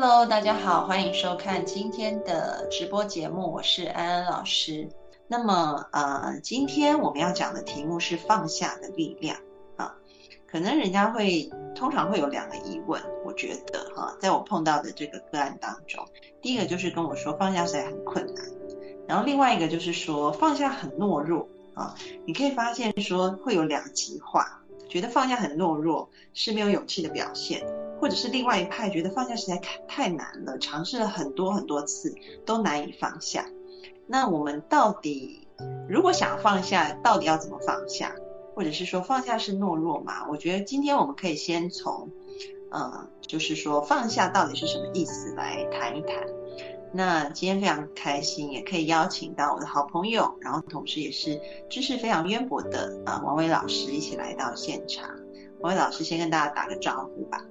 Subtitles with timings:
[0.00, 4.88] Hello，大家好，欢迎收看今天的直播节目，我是安安老师。
[5.26, 9.36] 那么，呃，今天我们要讲的题目是放下的力量
[9.76, 9.96] 啊。
[10.46, 16.06] 可能人家会通常会有两个疑问，我觉得哈，在我碰到的这个个案当中，
[16.40, 18.44] 第一个就是跟我说放下实在很困难，
[19.08, 21.96] 然后另外一个就是说放下很懦弱啊。
[22.24, 27.66] 你可以发现说会有两极化，觉得放下很懦弱是没有勇气的表现。
[28.00, 32.14] 或者是另外一派觉得放下实在太太难了，尝试了很多很多次
[32.46, 33.46] 都难以放下。
[34.06, 35.46] 那我们到底
[35.88, 38.14] 如果想放下，到底要怎么放下？
[38.54, 40.26] 或者是说放下是懦弱吗？
[40.28, 42.10] 我觉得今天我们可以先从，
[42.72, 46.14] 呃，就是说放下到底是什么意思来谈一谈。
[46.92, 55.08] 那今天非常开心，也可以邀请到我的好朋友，然后同时也是知识非常渊博的啊王伟老师一起来到现场。
[55.60, 57.44] 王伟老师先跟大家打个招呼吧。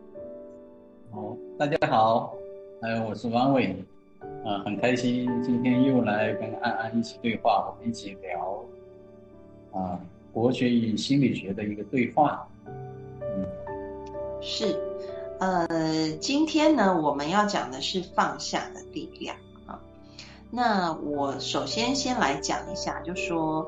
[1.57, 2.35] 大家好，
[2.81, 3.75] 哎，我是王伟，
[4.45, 8.63] 啊，很开心今天又来跟安安一起对话，我们一起聊，
[9.71, 9.99] 啊，
[10.31, 12.47] 国学与心理学的一个对话。
[13.19, 13.43] 嗯，
[14.39, 14.79] 是，
[15.39, 15.67] 呃，
[16.21, 19.81] 今天呢，我们要讲的是放下的力量啊。
[20.51, 23.67] 那我首先先来讲一下，就说。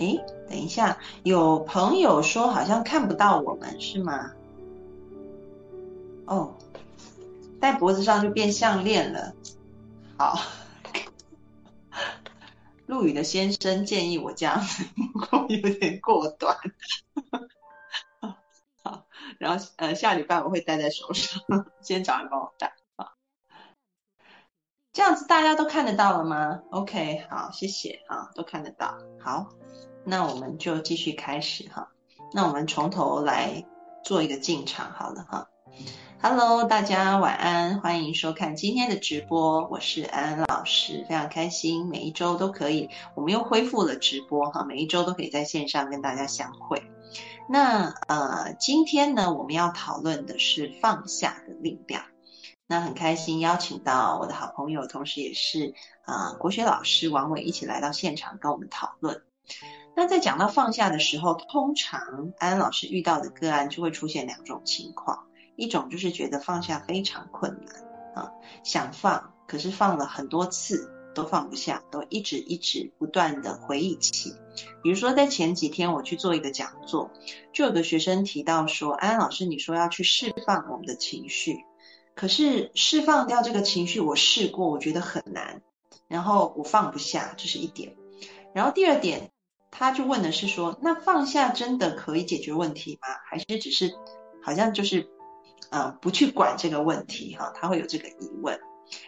[0.00, 0.16] 哎，
[0.48, 4.32] 等一下，有朋友说好像看不到我们，是吗？
[6.24, 6.54] 哦，
[7.60, 9.34] 戴脖子上就变项链了。
[10.16, 10.40] 好，
[12.86, 14.84] 陆羽的先生建议我这样子，
[15.48, 16.56] 有点过短。
[18.82, 19.06] 好，
[19.38, 21.42] 然后呃，下礼拜我会戴在手上，
[21.82, 22.74] 先找人帮我戴。
[22.96, 23.12] 好，
[24.94, 28.96] 这样子大家都看得到了吗？OK，好，谢谢啊，都看得到。
[29.20, 29.50] 好。
[30.04, 31.88] 那我们就继续开始哈，
[32.32, 33.64] 那我们从头来
[34.02, 35.48] 做一个进场好了哈。
[36.22, 46.82] Hello，大家晚安，欢迎收看今天的直播，我是安安老师，非常开心，每一周都可以，我们又恢复了直播哈，每一周都可以在线上跟大家相会。
[47.48, 52.04] 那呃，今天呢，我们要讨论的是放下的力量。
[52.66, 55.74] 那很开心邀请到我的好朋友，同时也是
[56.04, 59.22] 啊国学老师王伟一起来到现场跟我们讨论。
[60.00, 68.32] 那在讲到放下的时候，通常安安老师遇到的个案就会出现两种情况，一种就是觉得放下非常困难啊，
[68.64, 74.32] 想放，可是放了很多次都放不下，都一直一直不断的回忆起。
[74.82, 77.10] 比如说在前几天我去做一个讲座，
[77.52, 81.58] 就有个学生提到说，安安老师你说要去释放我们的情绪，
[82.14, 85.60] 可是释放掉这个情绪我试过，我觉得很难，
[86.08, 87.94] 然后我放不下，这是一点。
[88.54, 89.30] 然后第二点。
[89.70, 93.08] 他就问的是说，那放下真的可以解决问题吗？
[93.24, 93.94] 还是只是
[94.42, 95.08] 好像就是，
[95.70, 97.52] 呃，不去管这个问题哈？
[97.54, 98.58] 他会有这个疑问。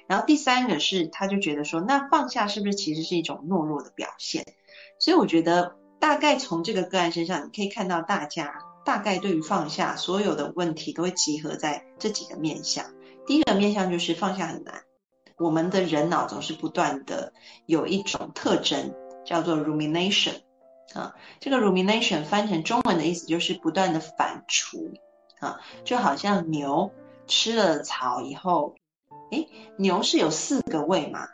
[0.06, 4.45] 然后第三个是，他就觉得说，那放下是不是其实是一种懦弱的表现？
[4.99, 12.87] 所以我觉得大概从这个个案身上，你可以看到大家大概对于放下所有的问题都会集合在这几个面向。
[13.27, 14.83] 第一个面向就是放下很难，
[15.37, 17.33] 我们的人脑总是不断的
[17.67, 18.94] 有一种特征
[19.25, 20.34] 叫做 rumination。
[20.94, 24.98] 啊，这个 rumination 翻成中文的意思就是不断的反刍
[25.41, 26.92] 啊，就好像牛
[27.26, 28.75] 吃了草以后，
[29.31, 31.28] 诶，牛是有四个胃吗？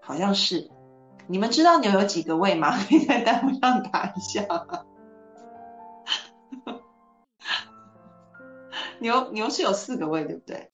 [0.00, 0.70] 好像是，
[1.26, 2.78] 你们知道牛有几个胃吗？
[2.88, 4.46] 可以在弹幕上打一下。
[9.00, 10.70] 牛牛是有四个胃，对不对？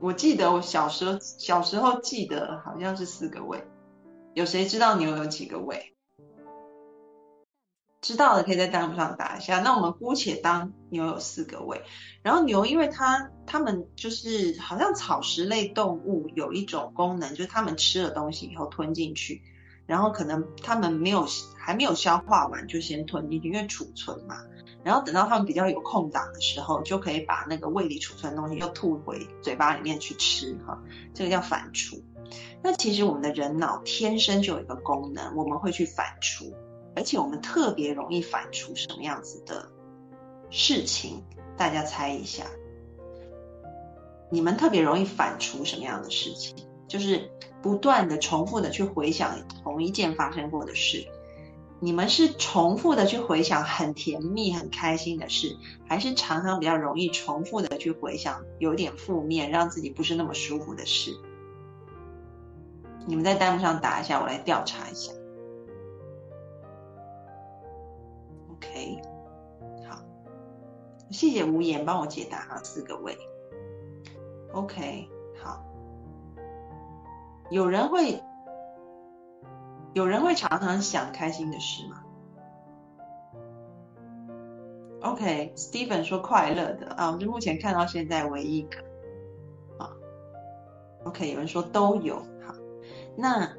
[0.00, 3.64] 我记得我小时候小时候记得好像是四个胃，
[4.34, 5.94] 有谁知道牛有几个胃？
[8.00, 9.60] 知道的可以在弹幕上打一下。
[9.60, 11.82] 那我们姑且当牛有四个胃，
[12.22, 19.42] 然后牛因为它它们就是好像草食类动物有一种功能，就是它们吃了东西以后吞进去，
[19.86, 21.26] 然后可能它们没有
[21.58, 24.36] 还没有消化完就先吞进去，因为储存嘛。
[24.84, 30.80] 然后等到它们比较有空档的时候，就可以把那个胃里储存的东西又吐回嘴巴里面去吃哈。
[31.12, 32.00] 这个叫反刍。
[32.62, 36.54] 那其实我们的人脑天生就有一个功能，我们会去反刍，
[36.94, 39.68] 而且我们特别容易反刍什么样子的
[40.50, 41.22] 事情？
[41.56, 42.44] 大家猜一下，
[44.30, 46.54] 你们特别容易反刍什么样的事情？
[46.86, 47.30] 就是
[47.60, 51.06] 不断的重复的去回想同一件发生过的事。
[51.80, 55.56] 你们是重复的去回想很甜蜜、很开心的事，
[55.86, 61.16] 还是常常比较容易重复的去回想有点负面、让自己不是那么舒服的事？
[63.06, 65.12] 你们在弹幕上打一下，我来调查一下。
[68.78, 69.02] OK，
[69.88, 70.00] 好，
[71.10, 73.18] 谢谢无言帮我解答啊，四个位。
[74.52, 75.08] OK，
[75.42, 75.64] 好，
[77.50, 78.22] 有人会。
[79.94, 82.04] 有人会常常想开心的事吗
[85.00, 88.78] ？OK，Steven 说快乐的啊，我是目前看到现在唯一一个
[89.78, 89.90] 啊。
[91.04, 92.16] OK，有人说都有
[92.46, 92.54] 好，
[93.16, 93.50] 那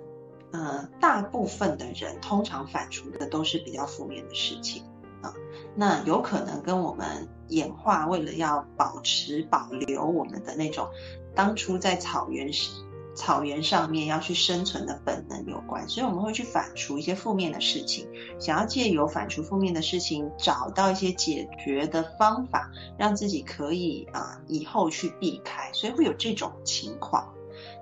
[0.53, 4.83] 呃，大部分的人通常反刍的都是比较负面的事情
[5.21, 5.33] 啊，
[5.75, 10.87] 那有可能跟我们演化为了要保持保留我们的那种
[11.35, 12.71] 当初在草原时。
[13.15, 18.07] 草原上面要去生存的本能有关，所以我们会去反刍一些负面的事情，
[18.39, 27.27] 想要借由反刍负面的事情，找到一些解决的方法，让自己可以啊以后去避开，所以会有这种情况。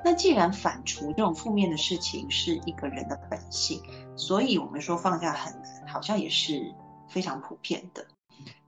[0.03, 3.79] 那既然反刍这种负面的事情是一个人的本性，
[4.15, 6.73] 所以我们说放下很难，好像也是
[7.07, 8.05] 非常普遍的。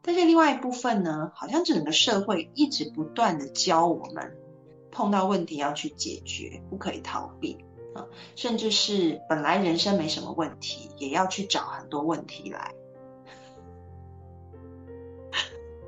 [0.01, 4.35] 但是另外一部分呢，好像整个社会一直不断的教我们。
[4.91, 7.55] 碰到问题要去解决，不可以逃避
[7.93, 8.07] 啊！
[8.35, 12.73] 甚至是本来人生没什么问题，也要去找很多问题来。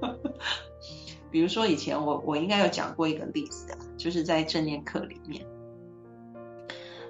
[1.31, 5.47] 比如说以前我我应该有讲过一个例子啊，就是在正念课里面，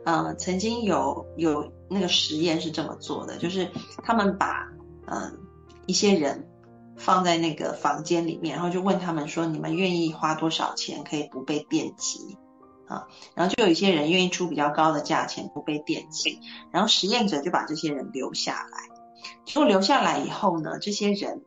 [0.05, 3.69] 嗯，曾经有有那个实验是这么做的，就是
[4.01, 4.71] 他们把
[5.07, 5.39] 嗯
[5.85, 6.47] 一些人。
[6.97, 12.37] 放在那个房间里面，然后就问他们说：“你们愿意花多少钱可以不被电击？”
[12.85, 16.39] 啊，然后就有一些人愿意出比较高的价钱不被电击，
[16.69, 18.77] 然后实验者就把这些人留下来。
[19.45, 21.41] 结果留下来以后呢，这些人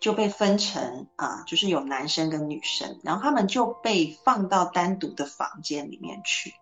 [0.00, 6.54] 就被分成啊，就是有男生跟女生，然后他们就被放到单独的房间里面去。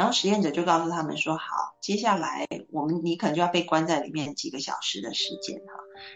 [0.00, 5.74] 然后实验者就告诉他们说：“好，接下来我们你可能就要被关在里面几个小时的时间哈。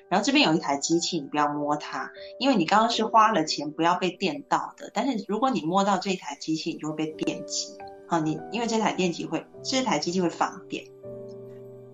[0.09, 4.91] 然后这边有一台机器，你不要摸它，因为你刚刚是花了钱不要被电到的。
[4.95, 7.77] 但是如果你摸到这台机器，你就会被电击
[8.09, 8.19] 啊！
[8.21, 10.87] 你因为这台电极会，这台机器会放电。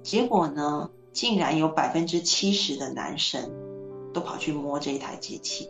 [0.05, 3.51] 结果呢，竟然有百分之七十的男生
[4.15, 5.69] 都跑去摸这一台机器，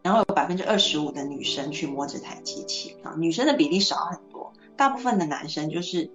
[0.00, 4.16] 然后有百分之二十五的女生去摸这台机器啊，女生的比例少很。”
[4.76, 6.10] 大部分的男生就是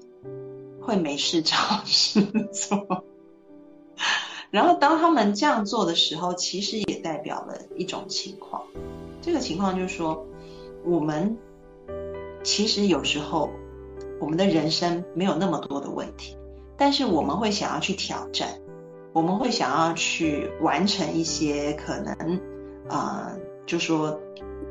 [0.82, 2.22] 会没事找事
[2.52, 3.06] 做，
[4.52, 8.64] 然后当他们这样做的时候，其实也代表了一种情况。
[9.22, 10.26] 这个情况就是说，
[10.86, 11.38] 我们
[12.44, 13.50] 其实有时候
[14.20, 16.38] 我们的人生没有那么多的问题，
[16.76, 18.60] 但是我们会想要去挑战，
[19.14, 22.42] 我们会想要去完成一些可能
[22.90, 23.36] 啊，
[23.66, 24.20] 就说。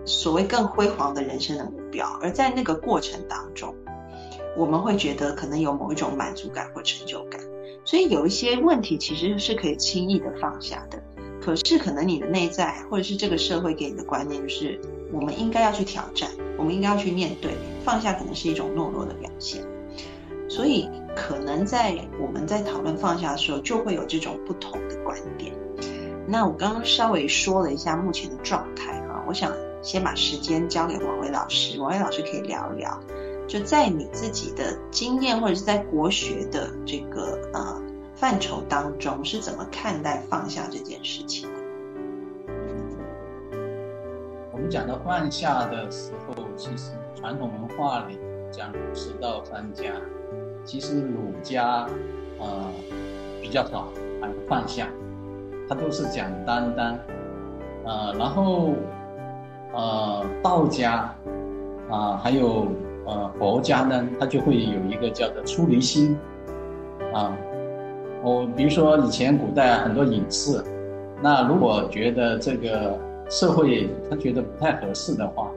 [0.08, 3.74] 所谓更辉煌的人生的目标，而在那个过程当中，
[4.56, 7.38] 我们会觉得可能有某一种满足感或成就感，
[7.84, 10.98] 所以有一些问题其实是可以轻易的放下的。
[11.40, 14.80] 可是可能你的内在或者是这个社会给你的观念就是，
[15.12, 17.52] 我们应该要去挑战，我们应该要去面对，
[17.84, 19.62] 放下可能是一种懦弱的表现。
[20.48, 25.52] 所以可能在我们在讨论放下的时候，就会有这种不同的观点。
[26.26, 29.52] 那我刚刚稍微说了一下目前的状态哈，我想。
[29.80, 32.98] 先把时间交给王伟老师，王伟老师可以聊一聊，
[33.46, 37.80] 就在你自己的经验或者是在国学的这个呃
[38.14, 41.60] 范畴当中，是怎么看待放下这件事情的？
[44.52, 48.18] 我们讲到放下的时候，其实传统文化里
[48.50, 49.84] 讲十道三家，
[50.64, 51.88] 其实儒家
[52.40, 52.70] 呃
[53.40, 53.88] 比较少
[54.20, 54.88] 谈放下，
[55.68, 56.98] 他都是讲担当，
[57.84, 58.74] 呃，然后。
[59.78, 61.14] 呃，道家
[61.88, 62.66] 啊，还有
[63.06, 66.18] 呃佛家呢，它就会有一个叫做出离心
[67.14, 67.32] 啊。
[68.24, 70.60] 我比如说以前古代很多隐士，
[71.22, 72.98] 那如果觉得这个
[73.30, 75.48] 社会他觉得不太合适的话，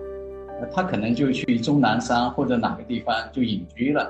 [0.72, 4.08] 他可能就去终南山或者哪个地方就隐居了。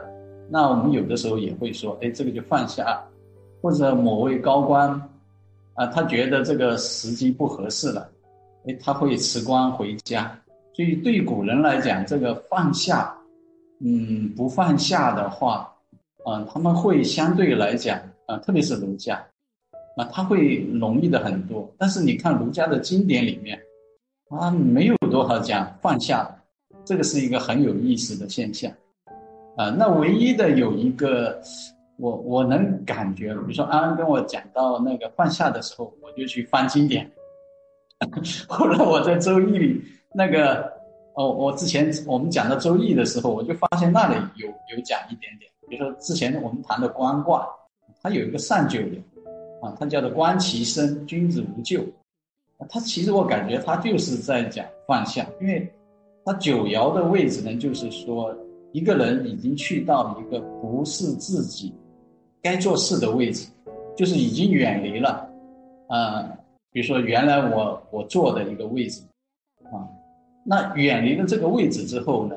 [0.50, 3.01] 那我们有的时候也会说，哎，这个就放下，
[3.62, 4.89] 或者某位高官
[5.75, 8.06] 啊，他觉得这个时机不合适了。
[8.68, 10.39] 哎，他会辞官回家，
[10.74, 13.12] 所以对古人来讲，这个放下，
[13.80, 15.74] 嗯不放下的话，
[16.25, 19.15] 嗯，他们会相对来讲，啊，特别是儒家，
[19.98, 21.68] 啊，他会容易的很多。
[21.77, 23.60] 但是你看儒家的经典里面，
[24.30, 26.30] 啊，没有多少讲放下，
[26.86, 28.72] 这个是一个很有意思的现象。
[29.58, 31.41] 啊，那唯一的有一个，
[31.98, 37.12] 我我能感觉，比如说安安跟我讲到那个放下的时候，我就去翻经典。
[38.48, 39.81] 后来我在周易里
[40.13, 40.72] 那个，
[41.15, 45.51] 哦，我之前我们讲到周易的时候，我就发现那里有有讲一点点。
[45.70, 47.48] 比如说之前我们谈的观卦，
[48.01, 48.98] 它有一个上九爻，
[49.62, 51.84] 啊，它叫做观其身，君子无咎。
[52.70, 55.72] 它其实我感觉它就是在讲放下，因为
[56.25, 58.36] 它九爻的位置呢，就是说。
[58.74, 61.74] 一个人已经去到一个不是自己
[62.41, 63.50] 该做事的位置，
[63.98, 65.29] 就是已经远离了，
[65.89, 66.31] 呃，
[66.72, 69.01] 比如说原来我我坐的一个位置，
[69.66, 69.88] 啊，
[70.46, 72.36] 那远离了这个位置之后呢，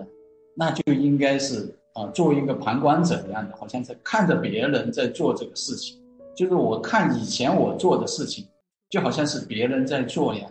[0.57, 5.99] 那就应该是啊，作为一个旁观者一样的，好像在看着别人在做这个事情，
[6.37, 8.45] 就是我看以前我做的事情，
[8.91, 10.51] 就好像是别人在做一样，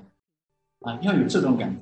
[0.82, 1.80] 啊，要有这种感觉，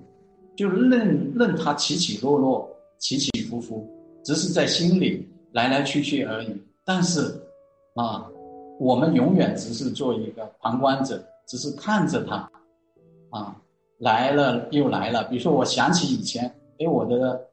[0.55, 2.67] 就任任他起起落落。
[3.01, 3.89] 起起伏伏，
[4.23, 6.55] 只是在心里来来去去而已。
[6.85, 7.33] 但是，
[7.95, 8.29] 啊，
[8.79, 11.19] 我们永远只是做一个旁观者，
[11.51, 12.49] 只是看着他，
[13.29, 13.53] 啊，
[13.97, 15.21] 来了又来了。
[15.25, 16.45] 比如说，我想起以前，
[16.79, 17.45] 哎，我的，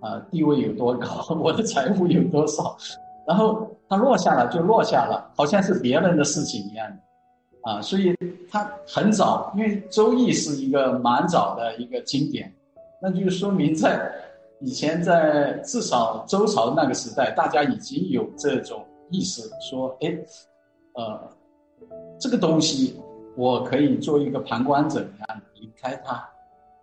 [0.00, 2.76] 呃，地位有多高， 我的财富有多少，
[3.26, 6.88] 然后它落下了就落下了，好像是别人的事情一样
[7.64, 8.14] 的，啊，所以
[8.48, 12.54] 它很早，因为《周易》是一个蛮早的一个经典，
[13.02, 14.08] 那就说明在。
[14.60, 20.16] 以前在至少周朝那个时代，大家已经有这种意识，说，哎，
[20.94, 21.20] 呃，
[22.18, 22.98] 这个东西
[23.36, 26.14] 我可以做一个旁观者一样离开他，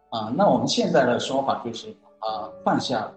[0.10, 3.12] 啊，那我们现在的说法就是啊放下，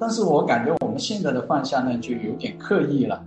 [0.00, 3.24] 但是我感觉我们现在的放下呢就有点刻意了，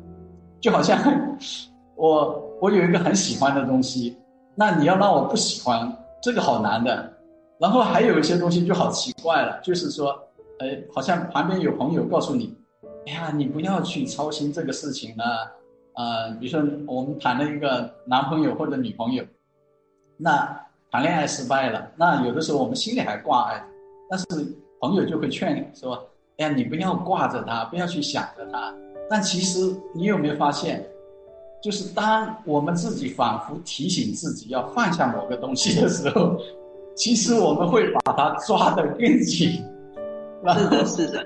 [0.60, 1.00] 就好像
[1.96, 4.18] 我我有一个很喜欢的东西，
[4.54, 5.92] 那你要让我不喜欢，
[6.22, 7.12] 这个好难的。
[7.58, 10.12] 然后还有一些东西就好奇怪了，就是说，
[10.60, 12.54] 哎，好像旁边有朋友告诉你，
[13.08, 15.24] 哎呀，你不要去操心这个事情了，
[15.96, 19.24] 呃，比如说我们谈了一个男朋友或者女朋友，
[20.18, 20.60] 那
[20.92, 23.64] 谈恋爱失败了，那有的时候我们心里还挂碍，
[24.10, 24.26] 但是
[24.80, 25.96] 朋友就会劝你说，
[26.38, 28.74] 哎呀，你不要挂着他，不要去想着他。
[29.10, 30.86] 但其实你有没有发现，
[31.62, 36.38] 就是当我们自己反复提醒自己要放下某个东西的时候。
[36.98, 39.62] 其实我们会把它抓得更紧，
[40.48, 41.22] 是的，是的，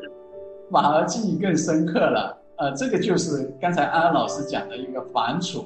[0.71, 2.35] 反而记忆更深刻了。
[2.59, 5.63] 呃，这个就是刚才安安老师讲的一个反刍，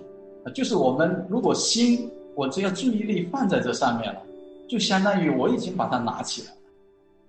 [0.53, 4.21] 就是我们如果心，我只要注意力放在这上面了，
[4.67, 6.57] 就相当于我已经把它拿起来了。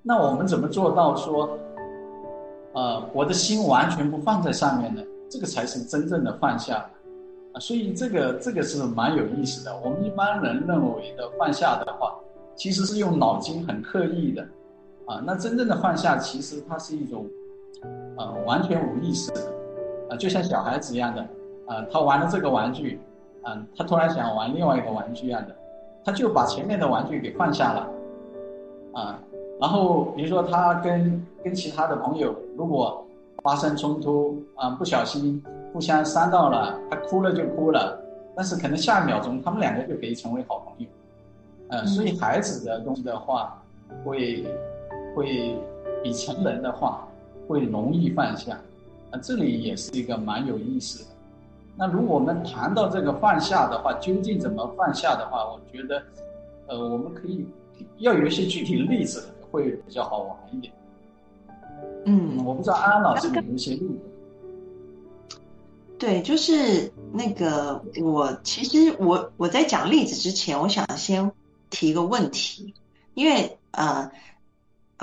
[0.02, 1.58] 那我们怎么做到说，
[2.74, 5.02] 呃，我的心完全不放在上面呢？
[5.30, 6.86] 这个才是真正的放下。
[7.52, 9.74] 啊，所以这个这个是蛮有意思的。
[9.82, 12.14] 我们一般人认为的放下的话。
[12.56, 14.40] 其实是用脑筋很刻意的，
[15.06, 17.26] 啊，那真正的放下，其实它是一种，
[18.16, 19.52] 呃，完全无意识的，
[20.10, 21.20] 啊，就像小孩子一样的，
[21.66, 23.00] 啊，他玩了这个玩具，
[23.42, 25.54] 啊，他突然想玩另外一个玩具一样的，
[26.04, 27.88] 他就把前面的玩具给放下了，
[28.92, 29.18] 啊，
[29.60, 33.04] 然后比如说他跟跟其他的朋友如果
[33.42, 35.42] 发生冲突，啊，不小心
[35.72, 38.00] 互相伤到了，他哭了就哭了，
[38.34, 40.86] 但是可能下一秒钟他们两个就可以成为好朋友。
[41.68, 43.62] 呃，所以孩子的东西的话，
[44.04, 44.44] 会
[45.14, 45.56] 会
[46.02, 47.08] 比成人的话
[47.48, 48.58] 会容易放下，
[49.14, 51.10] 啊，这里也是一个蛮有意思的。
[51.76, 56.02] 那如果我们谈到这个放下的话，究竟怎么放下的话，我觉得，
[56.66, 57.46] 呃，我们可以
[57.98, 60.72] 要有一些具体的例子，会比较好玩一点。
[62.06, 65.38] 嗯，我不知道安安老师有一些例子。
[65.98, 71.30] 对，就是那个我其实我我在讲例子之前，我想先。
[71.70, 72.72] 提一个问题，
[73.14, 74.08] 因为呃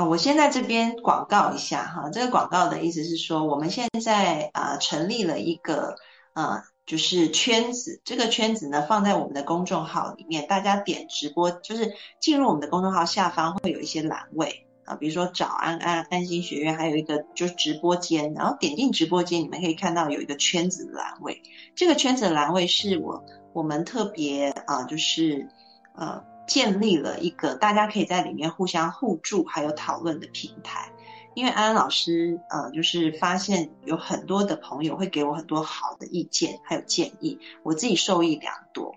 [0.05, 2.09] 我先在这边广告一下哈。
[2.09, 5.95] 这个广告的意思是说，我们现在啊成立了一个
[6.33, 21.41] 呃就是圈子，这个圈子呢放在我们的公众号里面，大家点直播就是进入我们的公众号下方会有一些栏位啊，比如说找安安安心学院，还有一个就是直播间，然后点进直播间，你们可以看到有一个圈子的栏位，
[21.75, 25.47] 这个圈子的栏位是我我们特别啊就是
[25.95, 26.30] 呃。
[26.51, 30.91] 建立了一个大家可以在里面互相互助还有讨论的平台，
[31.33, 38.93] 因为安安老师呃就是发现有很多的朋友会给我很多好的意见还有建议，我自己受益良多。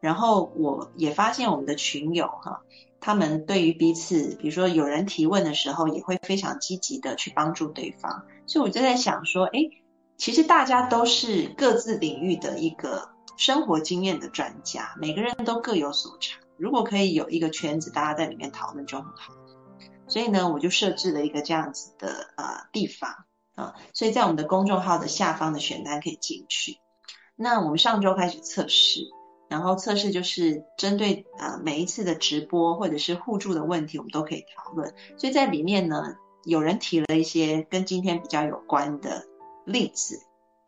[0.00, 2.62] 然后我也发现我们的群友哈，
[3.00, 8.24] 他们对于彼此，比如说有人提问的时候，也会非常积极的去帮助对方。
[8.46, 9.60] 所以我就在想说，哎，
[10.16, 16.40] 其实大家都是各自领域的一个生活经验的专家，每个人都各有所长。
[16.56, 19.34] 如果可以有一个圈子，大家在里面讨论就很好。
[20.06, 26.78] 所以呢，我就设置了一个这样子的呃地方啊，所以在我们的公众号的下方的选单可以进去。
[27.36, 29.00] 那我们上周开始测试，
[29.48, 34.94] 然后测试就是针对呃每一次的直播或者是互助的问题，我们都可以讨论。
[35.16, 39.24] 所以在里面呢，有人提了一些跟今天比较有关的
[39.64, 40.20] 例子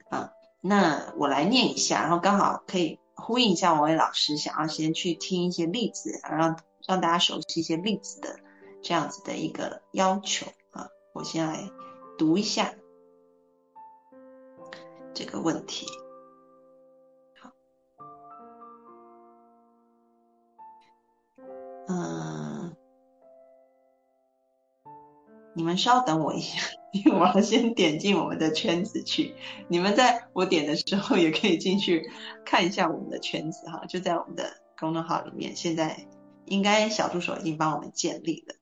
[0.09, 0.31] 啊，
[0.62, 8.38] 那我来念一下，然后刚好可以呼应一下王伟老师想要先去听一些例子，让让大家熟悉一些例子的。
[8.83, 11.68] 这样子的一个要求啊，我先来
[12.16, 12.73] 读一下
[15.12, 15.88] 这个问题。
[17.40, 17.50] 好，
[21.88, 22.76] 嗯，
[25.52, 26.61] 你们稍等我一下，
[27.12, 29.34] 我要先点进我们的圈子去。
[29.68, 32.10] 你们在我点的时候也可以进去
[32.44, 34.44] 看一下我们的圈子哈，就在我们的
[34.78, 35.56] 公众号里面。
[35.56, 36.06] 现在
[36.44, 38.54] 应该小助手已经帮我们建立了。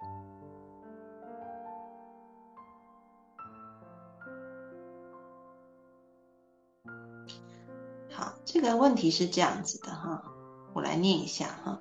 [8.12, 10.22] 好这个问题是这样子的哈，
[10.72, 11.80] 我来念一下哈。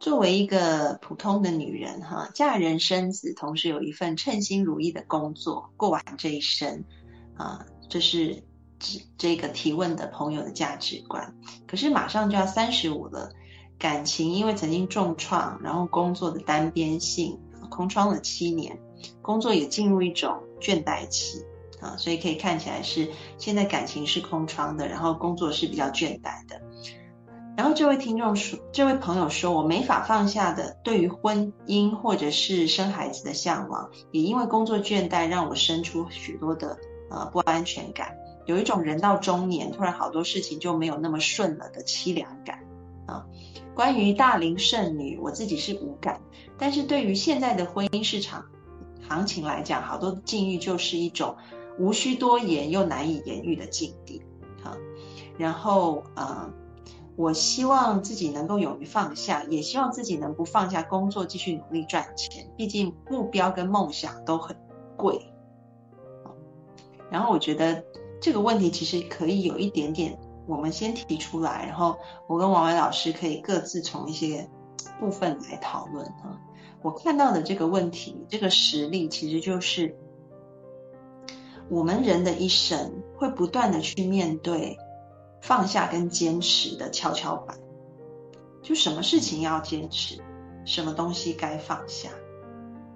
[0.00, 6.84] 作为一个普通的女人哈，嫁人生子，同时有一份称心如意的工作，过完这一生
[7.36, 8.44] 啊，这是
[8.78, 11.34] 这这个提问的朋友的价值观。
[11.66, 13.32] 可是马上就要三十五了，
[13.78, 17.38] 感情因为曾经重创，然后工作的单边性
[17.68, 18.78] 空窗了七年，
[19.20, 21.44] 工作也进入一种倦怠期。
[21.80, 26.60] 啊，所以可以看起来是现在感情是空窗的，然后工作是比较倦怠的。
[27.58, 36.78] 然后这位听众说，这位朋友说，我没法放下的对于婚姻或者是生孩子的向往，也因为工作倦怠让我生出许多的
[37.10, 38.14] 呃不安全感，
[38.46, 42.60] 有一种人到中年突然好多事情就没有那么顺了的凄凉感
[43.08, 43.26] 啊。
[43.74, 46.20] 关于大龄剩女，我自己是无感，
[46.58, 48.44] 但是对于现在的婚姻市场
[49.08, 51.36] 行情来讲，好多境遇就是一种。
[51.76, 54.20] 无需多言又难以言喻的境地，
[54.64, 54.76] 哈，
[55.36, 56.50] 然后呃，
[57.18, 62.48] 我希望自己能够勇于放下，也希望自己能不放下工作，继续努力赚钱。
[62.56, 64.56] 毕竟目标跟梦想都很
[64.96, 65.32] 贵。
[67.10, 67.84] 然后我觉得
[68.20, 74.48] 这个问题其实可以有一点点，我们先提出来，然后我跟王伟老师可以各自从一些
[75.00, 76.40] 部分来讨论哈。
[76.82, 79.98] 我看到的这个问题，这个实例其实就是。
[81.70, 84.78] 我们人的一生会不断的去面对
[85.40, 87.58] 放下跟坚持的跷跷板，
[88.62, 90.20] 就什么事情要坚持，
[90.64, 92.10] 什么东西该放下，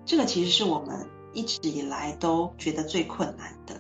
[0.05, 3.75] 这个其实是我们一直以来都觉得最困难的。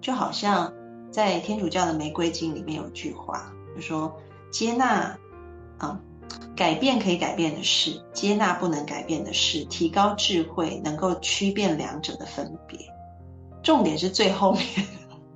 [0.00, 0.72] 就好像
[1.10, 4.16] 在天主教的玫瑰经里面有句话，就说
[4.50, 5.18] 接纳，
[5.78, 6.00] 啊，
[6.56, 12.78] 改变可以改变的事，接纳不能改变的事，提高智慧，能够区辨两者的分别。
[13.62, 14.62] 重点是最后面，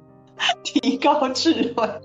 [0.64, 2.00] 提高智慧，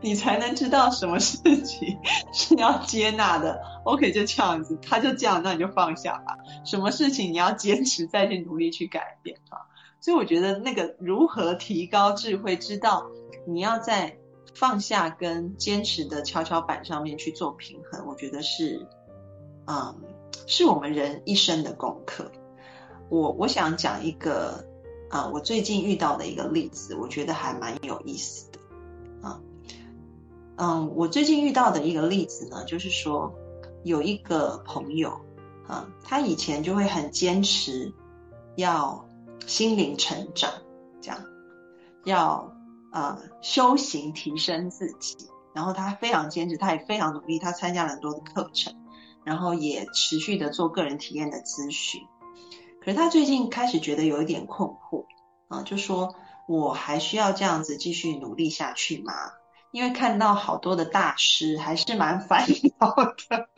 [0.00, 1.98] 你才能知道什么事情
[2.32, 3.60] 是要接纳的。
[3.84, 6.36] OK，就这样子，他就这样，那你就放下吧。
[6.64, 9.66] 什么事情你要坚持再去努力去改变啊？
[10.00, 13.06] 所以我觉得那个如何提高智慧，知道
[13.46, 14.16] 你要在
[14.54, 18.86] 放下跟坚持的跷跷板上面去做平衡，我觉得是，
[19.66, 19.94] 嗯，
[20.46, 22.30] 是我们人一生的功课。
[23.08, 24.64] 我我想讲一个。
[25.10, 28.47] 啊，我最近遇到的一个例子，我觉得还蛮有意思。
[30.58, 33.32] 嗯，我最近遇到的一个例子呢，就是说
[33.84, 35.10] 有一个朋友，
[35.68, 37.92] 啊，他以前就会很坚持
[38.56, 39.08] 要
[39.46, 40.50] 心灵成长，
[41.00, 41.24] 这样，
[42.04, 42.52] 要
[42.90, 45.16] 啊修行提升自己，
[45.54, 48.74] 然后他非常坚持，他也非常努力，他参加了很多的课程，
[49.24, 52.00] 然后也持续的做个人体验的咨询。
[52.80, 55.04] 可是他最近开始觉得有一点困惑
[55.46, 56.16] 啊，就说
[56.48, 59.12] 我还需要这样子继续努力下去吗？
[59.70, 62.46] 因为看到好多的大师还是蛮烦
[62.80, 63.48] 恼的，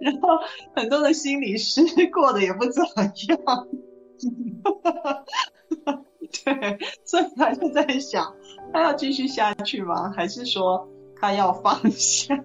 [0.00, 0.28] 然后
[0.74, 3.66] 很多的心理师过得也不怎么样，
[6.44, 8.34] 对，所以他就在想，
[8.72, 10.10] 他要继续下去吗？
[10.10, 10.88] 还是说
[11.20, 12.36] 他要放下？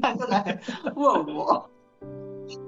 [0.00, 0.60] 他就来
[0.94, 1.70] 问我，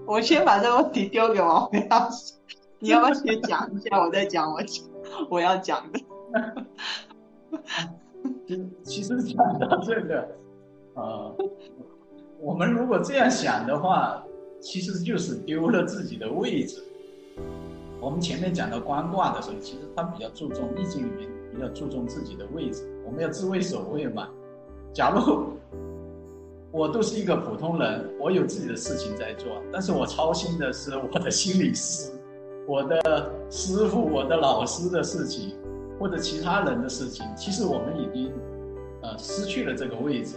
[0.07, 2.35] 我先把这个问题丢给王伟老师，
[2.79, 4.88] 你要不要先讲一下，我再讲我讲。
[5.30, 6.00] 我要讲的。
[8.46, 10.28] 其其实讲到这个，
[10.94, 11.34] 呃，
[12.40, 14.22] 我们如果这样想的话，
[14.61, 16.82] 其实就是丢了自己的位置。
[18.00, 24.28] 我们前面讲到观卦的时候，其实他比较注重易经里面比较注重自己的位置，我们要自卫守卫嘛。
[24.92, 25.52] 假如
[26.70, 32.12] 我都是一个普通人，我有自己的事情在做，但是我操心的是我的心理师、
[32.68, 35.54] 我的师傅、我的老师的事情，
[35.98, 38.31] 或者其他人的事情，其实我们已经
[39.00, 40.37] 呃失去了这个位置。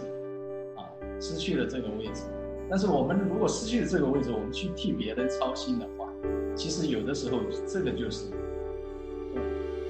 [0.74, 0.88] 啊
[1.20, 2.22] 失去了这个位置，
[2.68, 6.08] 但是我们如果失去了这个位置，我们去替别人操心的话，
[6.56, 8.24] 其实有的时候这个就是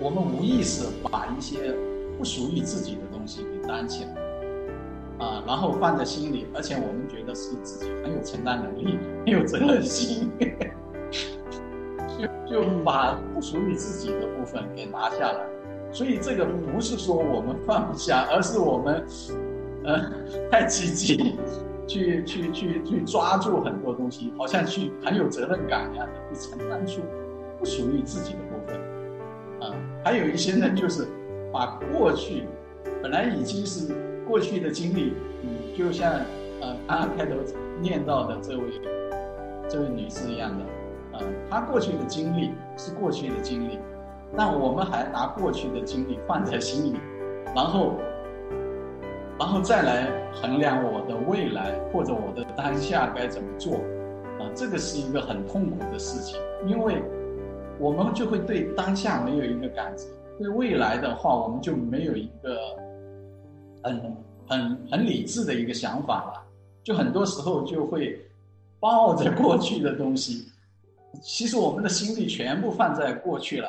[0.00, 1.74] 我们无意识把一些
[2.18, 10.28] 不属于自己的东西给担起来，啊，然后放在心里，而且我们觉得是自己很有承担能力、很有责任心，
[12.22, 15.40] 就就把不属于自己的部分给拿下来。
[15.90, 19.04] 所以这个不是说我们放不下，而是我们。
[19.84, 20.00] 呃，
[20.48, 21.36] 太积极，
[21.88, 27.00] 去去去去抓住很多东西，好像去很有责任感一样的，去承担出
[27.58, 28.76] 不属于自己的部分。
[29.60, 31.08] 啊，还有一些呢，就是
[31.52, 32.44] 把过去
[33.02, 33.92] 本来已经是
[34.24, 36.12] 过去的经历，嗯，就像
[36.60, 37.34] 呃刚刚开头
[37.80, 38.62] 念到的这位
[39.68, 40.64] 这位女士一样的，
[41.12, 41.20] 啊，
[41.50, 43.78] 他过去的经历是过去的经历，
[44.36, 46.98] 但我们还拿过去的经历放在心里，
[47.54, 47.94] 然后。
[49.38, 53.74] 然后再来衡量我的未来或者我的当下该怎么做，
[54.38, 57.02] 啊，这个是一个很痛苦的事情，因为
[57.80, 60.06] 我们就会对当下没有一个感知，
[60.38, 62.56] 对未来的话，我们就没有一个
[63.82, 66.42] 很很很理智的一个想法了，
[66.84, 68.24] 就很多时候就会
[68.78, 70.51] 抱着过去的东西，
[71.20, 73.68] 其实我们的心力全部放在过去了，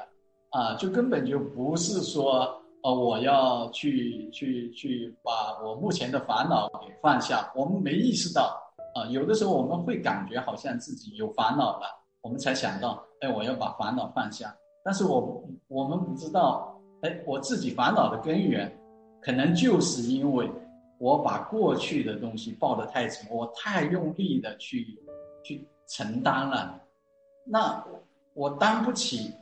[0.51, 2.59] 啊，就根本就不是说。
[2.85, 7.49] 呃，我要去去去把我目前的烦恼给放下。
[7.55, 8.61] 我们没意识到，
[8.93, 11.87] 啊，有的时候我们会感觉好像自己有烦恼了，
[12.19, 14.53] 我们才想到，哎，我要把烦恼放下。
[14.83, 18.69] 但是我我们不知道，哎，我自己烦恼的根源，
[19.21, 20.51] 可能就是因为
[20.99, 24.85] 我把过去的东西抱得太紧，我太用力的去
[25.41, 26.81] 去承担了，
[27.45, 27.83] 那
[28.33, 29.33] 我担不起。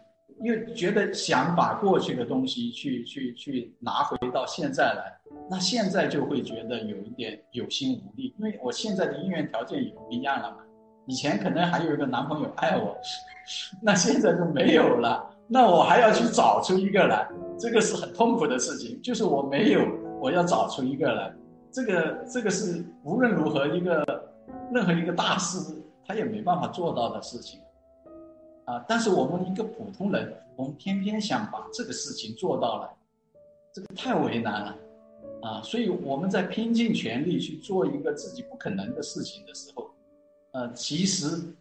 [0.43, 5.15] 又觉得想把过去的东西去去去拿回到现在来，
[5.47, 10.57] 那现在就会觉得有一点有心无力，因为我现在的姻缘条件也不一样了嘛。
[11.05, 12.97] 以前可能还有一个男朋友爱我，
[13.83, 18.99] 那现在就没有了，那我还要去找出一个来，这个是很痛苦的事情。
[18.99, 19.85] 就是我没有，
[20.19, 21.31] 我要找出一个来，
[21.71, 24.03] 这个这个是无论如何一个
[24.73, 25.59] 任何一个大师
[26.07, 27.59] 他也没办法做到的事情。
[28.65, 28.85] 啊！
[28.87, 32.89] 但是我们一个普通人，我们偏偏想把这个事情做到了，
[33.73, 34.77] 这个太为难了，
[35.41, 35.61] 啊！
[35.63, 39.89] 所以我们在拼尽全力去做一个自己不可能的事情的时候，
[40.51, 41.53] 呃，其实，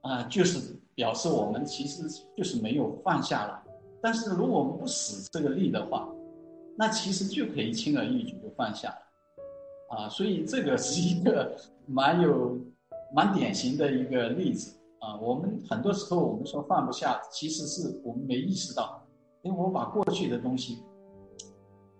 [0.00, 2.02] 啊，就是表示我们其实
[2.36, 3.62] 就是没有放下了。
[4.00, 6.08] 但是如果我们不使这个力的话，
[6.76, 10.08] 那其实就可以轻而易举就放下了，啊！
[10.08, 11.54] 所以这个是一个
[11.86, 12.58] 蛮有
[13.12, 14.72] 蛮典型的一个例子。
[15.06, 19.00] 啊，我们很多时候我们说放不下，其实是我们没意识到，
[19.42, 20.82] 因为我把过去的东西，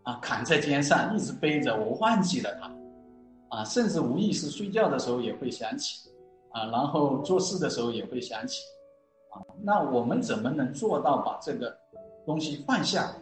[0.02, 6.10] 啊扛在肩上，一直背着，我忘记了它，啊，甚至无意识睡觉的时候也会想起，
[6.50, 8.64] 啊，然后做事的时候也会想起，
[9.30, 11.72] 啊，那我们怎么能做到把这个
[12.26, 13.14] 东西放下？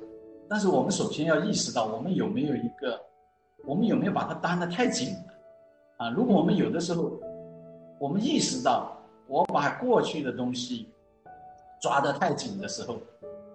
[0.48, 2.98] 但是我们首先要意识到，我们有没有一个，
[3.66, 5.34] 我们有没有把它担得太紧了？
[5.98, 7.12] 啊，如果我们有的时候，
[8.00, 8.93] 我们意识到。
[9.26, 10.88] 我把过去的东西
[11.80, 12.98] 抓得太紧的时候，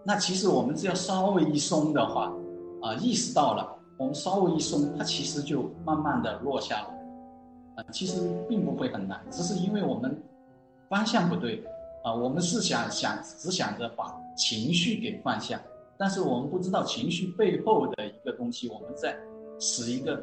[0.03, 2.33] 那其实我们只要稍微一松的话，
[2.81, 10.21] 啊，意识到了，我们稍微一松，它其实就慢慢的落下来，啊，其实并不会很难，只是因为我们
[10.87, 11.63] 方向不对，
[12.03, 15.61] 啊，我们是想想只想着把情绪给放下，
[15.97, 19.15] 但是我们不知道情绪背后的一个东西，我们在
[19.59, 20.19] 使一个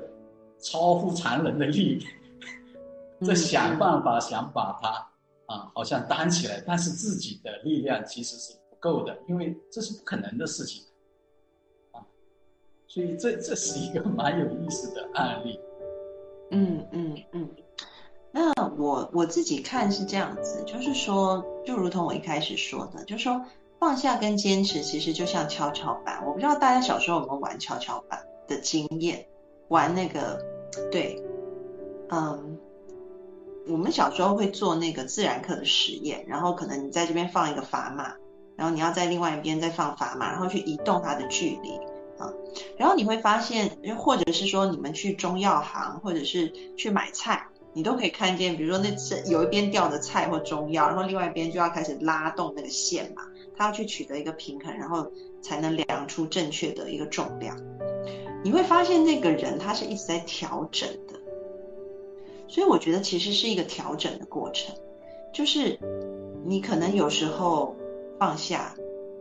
[0.59, 2.05] 超乎常人的力，
[3.21, 5.07] 在想办法想把它。
[5.47, 10.85] 啊，好像担起来，但是自己的力量其实是不够的，因为这是不可能的事情，
[11.93, 12.05] 啊，
[12.89, 15.59] 所以这这是一个蛮有意思的案例。
[16.51, 17.49] 嗯嗯嗯，
[18.33, 23.45] 那我我自己看是这样子，就是说，就如同我一开始说的，就是说
[23.79, 29.27] 放下跟坚持其实就像跷跷板，我不知道大家小时候有没有玩跷跷板的经验，
[29.69, 30.45] 玩那个，
[30.91, 31.23] 对，
[32.11, 32.59] 嗯。
[33.69, 38.15] 我们小时候会做那个自然课的实验，然后可能你在这边放一个砝码，
[38.57, 41.71] 然后你要在另外一边再放砝码，然后去移动它的距离
[42.19, 42.33] 啊，
[42.79, 53.23] 然后你会发现，或者是说你们去中药行或者是去买菜，你都可以看见，比如说那是有一边吊着菜或中药，然后另外一边就要开始拉动那个线嘛，
[53.57, 55.11] 他要去取得一个平衡，然后
[55.43, 57.59] 才能量出正确的一个重量。
[58.45, 61.19] 你会发现那个人他是一直在调整的，
[62.49, 64.75] 所以我觉得其实是一个调整的过程，
[65.33, 65.79] 就是
[66.45, 67.75] 你可能有时候
[68.19, 68.75] 放下，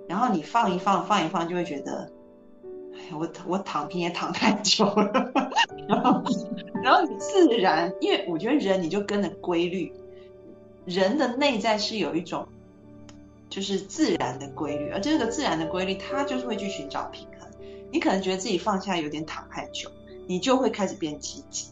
[0.07, 2.11] 然后你放一放放一放，就会觉得。
[2.97, 5.31] 哎我我躺平也躺太久了，
[5.85, 6.23] 然后
[6.81, 9.91] 然后你自然，因为我觉得人你就跟着规律，
[10.85, 12.47] 人的内在是有一种
[13.49, 17.49] 就是自然的规律，而这个自然的规律，它就是会去寻找平衡。
[17.91, 19.91] 你可能觉得自己放下有点躺太久，
[20.25, 21.67] 你就会开始变积极，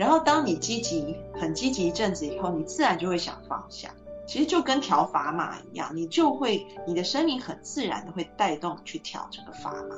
[0.00, 3.94] 然后当你积极很积极一阵子以后，你自然就会想放下。
[4.26, 9.96] 其实就跟调砝码一样，你就会你的生命很自然的会带动去调这个砝码。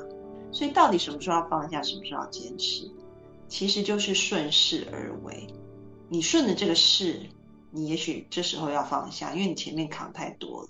[0.51, 2.91] 所以，到底什么时候要放下，什么时候要坚持，
[3.47, 5.47] 其实就是顺势而为。
[6.09, 7.21] 你顺着这个势，
[7.71, 10.67] 你也许这时候要放下，因为你前面扛太多了。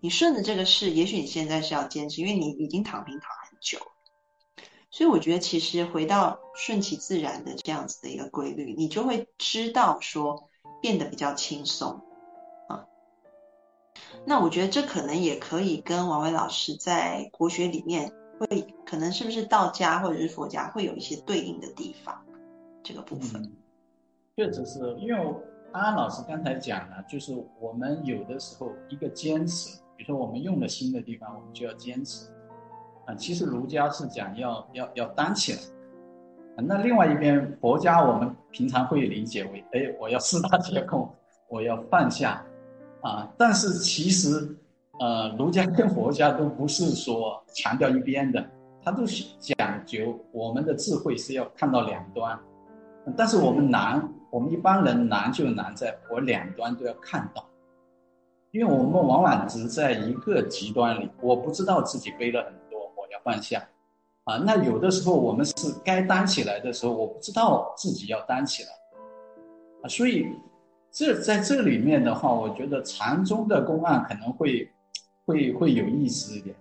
[0.00, 3.78] 你顺着这个势，也许你现在是要坚持，因为你已经躺平躺很久。
[4.92, 10.48] 所以，我觉得其实回到顺其自然的这样子的一个规律，你就会知道说
[10.80, 12.00] 变得比较轻松
[12.68, 12.86] 啊。
[14.24, 18.12] 那我觉得这可能也可以跟王伟老师在国学里面。
[18.38, 22.24] 会可能是不是道家或者是佛家会有一些对应的地方，
[22.82, 23.52] 这个部分，
[24.34, 25.34] 确实是因为
[25.70, 32.26] 安安老师刚才讲了，就是我们有的时候一个坚持，比如说我们用了新的地方，我们就要坚持
[33.06, 33.14] 啊。
[33.14, 35.58] 其实儒家是讲要要要担起来，
[36.64, 41.08] 那另外一边佛家我们平常会理解为，哎，我要四大皆空，
[41.48, 42.44] 我要放下
[43.00, 43.30] 啊。
[43.36, 44.56] 但是其实。
[45.00, 48.44] 呃，儒家跟佛家都不是说强调一边的，
[48.84, 52.38] 他都是讲究我们的智慧是要看到两端，
[53.16, 57.44] 但是我们难，我们一般人难就难在我两端都要看到，
[58.52, 62.52] 因为我们往往只在一个极端里，我不知道自己背了很
[63.24, 63.66] 放下，
[64.24, 68.68] 啊，那有的时候我们是该担起来的时候，我不知道自己要担起来，
[69.82, 70.26] 啊，所以
[70.90, 74.70] 这在这里面的话，我觉得禅宗的公案可能会。
[75.24, 76.54] 会会有意思一点，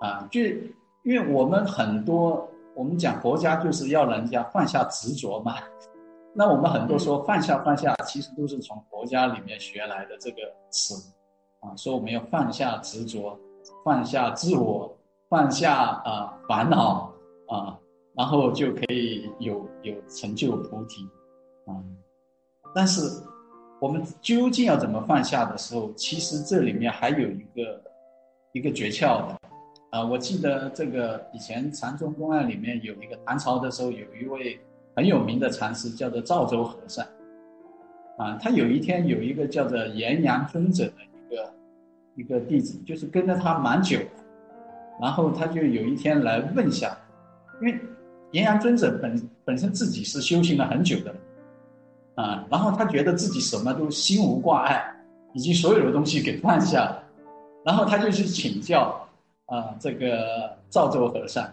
[0.00, 0.40] 啊，就
[1.02, 5.56] 因为我们很多，我们讲佛家就是要人家放下执着嘛，
[6.32, 10.38] 那我们很多说放下放下，其实都是从佛家里面学来的这个
[10.70, 10.94] 词，
[11.60, 13.38] 啊，说我们要放下执着，
[13.84, 14.90] 放下自我，
[15.28, 17.12] 放下啊烦恼
[17.48, 17.78] 啊，
[18.14, 21.04] 然后就可以有有成就菩提，
[21.66, 21.74] 啊，
[22.74, 23.00] 但是
[23.80, 27.82] 我们究竟要怎么放下的时候，其实这里面还有一个。
[28.52, 29.38] 一个诀窍的，
[29.90, 34.58] 啊，我记得这个以前禅宗公案里面有一个唐朝的时候，有一位
[34.96, 37.06] 很有名的禅师叫做赵州和尚，
[38.16, 41.54] 啊，他有一天有一个叫做岩阳尊者的一个
[42.16, 43.98] 一个弟子，就是跟着他蛮久，
[45.00, 46.96] 然后他就有一天来问下，
[47.60, 47.78] 因为
[48.32, 51.14] 岩阳尊者本本身自己是修行了很久的，
[52.14, 54.84] 啊，然后他觉得自己什么都心无挂碍，
[55.34, 57.02] 已经所有的东西给放下了。
[57.64, 59.06] 然后他就去请教，
[59.46, 61.46] 啊，这个赵州和尚，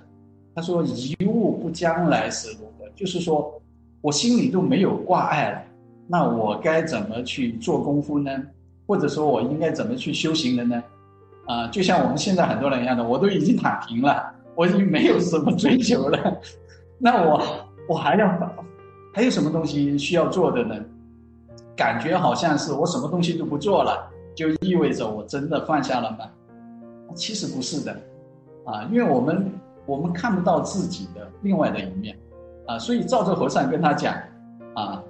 [0.54, 2.90] 他说：“一物不将来是如何？
[2.96, 3.62] 就是说，
[4.02, 5.62] 我心里都没有挂碍了，
[6.08, 8.32] 那我该怎么去做功夫呢？
[8.88, 10.82] 或者说我应该怎么去修行的呢？
[11.46, 16.38] 啊，就像我们现在很多人一样的，我都已经躺平了，我已经没有什么追求了，
[16.98, 17.42] 那我
[17.88, 18.28] 我还要
[19.14, 20.76] 还有什么东西需要做的呢？
[21.76, 26.30] 感觉好像是我什么东西都不做了。”就意味着我真的放下了吗？
[27.14, 27.98] 其实不是的，
[28.66, 29.50] 啊，因为我们
[29.86, 32.14] 我们看不到自己的另外的一面，
[32.68, 34.14] 啊，所以赵州和尚跟他讲，
[34.74, 35.02] 啊，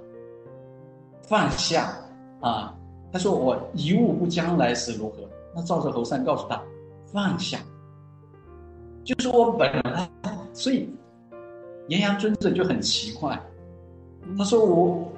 [1.22, 1.88] 放下，
[2.40, 2.72] 啊，
[3.12, 5.16] 他说我一物不将来是如何？
[5.56, 6.62] 那赵州和尚告诉他，
[7.12, 7.58] 放下，
[9.02, 10.08] 就是我本来，
[10.52, 10.88] 所以
[11.88, 13.40] 岩阳尊者就很奇怪，
[14.36, 15.10] 他说我。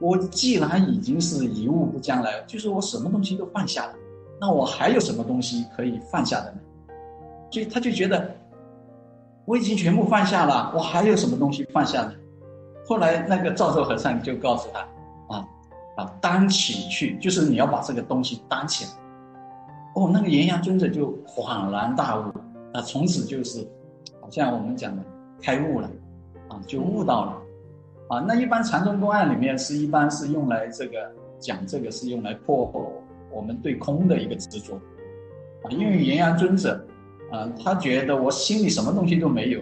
[0.00, 3.94] 我既然已经是一物不将来，就是我什么东西都放下了，
[4.40, 6.58] 那我还有什么东西可以放下的呢？
[7.50, 8.32] 所以他就觉得
[9.44, 12.12] 我已经全部放下了，我还有什么东西放下呢？
[12.86, 14.78] 后来那个赵州和尚就告诉他
[15.34, 15.44] 啊
[15.96, 18.90] 啊，担起去，就是你要把这个东西担起来。
[19.98, 22.22] 哦，那个岩阳尊者就恍然大悟
[22.72, 23.66] 啊，从此就是
[24.20, 25.02] 好像我们讲的
[25.42, 25.90] 开悟了
[26.46, 27.42] 啊，就悟到了。
[28.08, 32.72] 啊，那一般禅宗公案里面是一般是用来这个讲这个是用来破
[33.32, 34.76] 我们对空的一个执着，
[35.64, 36.80] 啊，因为岩阳尊者，
[37.32, 39.60] 啊，他觉得我心里什么东西都没有，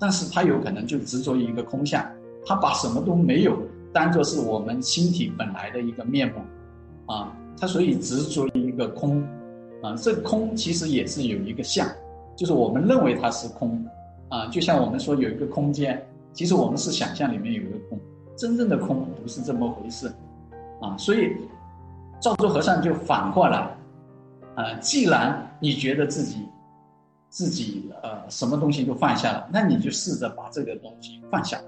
[0.00, 2.04] 但是他有可能就执着于一个空相，
[2.44, 3.56] 他把什么都没有
[3.92, 9.26] 当做是我们心体本来的一个面目，啊，他所以执着于一个空，
[9.82, 11.86] 啊，这空其实也是有一个相，
[12.36, 13.84] 就是我们认为它是空，
[14.28, 17.98] 啊，就像我们说有一个空间，其实我们是想象里面有一个空，
[18.36, 20.12] 真正的空不是这么回事，
[20.80, 21.36] 啊，所以
[22.20, 23.76] 赵州和尚就反过来，
[24.54, 26.46] 啊，既然你觉得自己
[27.28, 31.60] 自己呃什么东西都放下了，那你就试着把这个东西放下。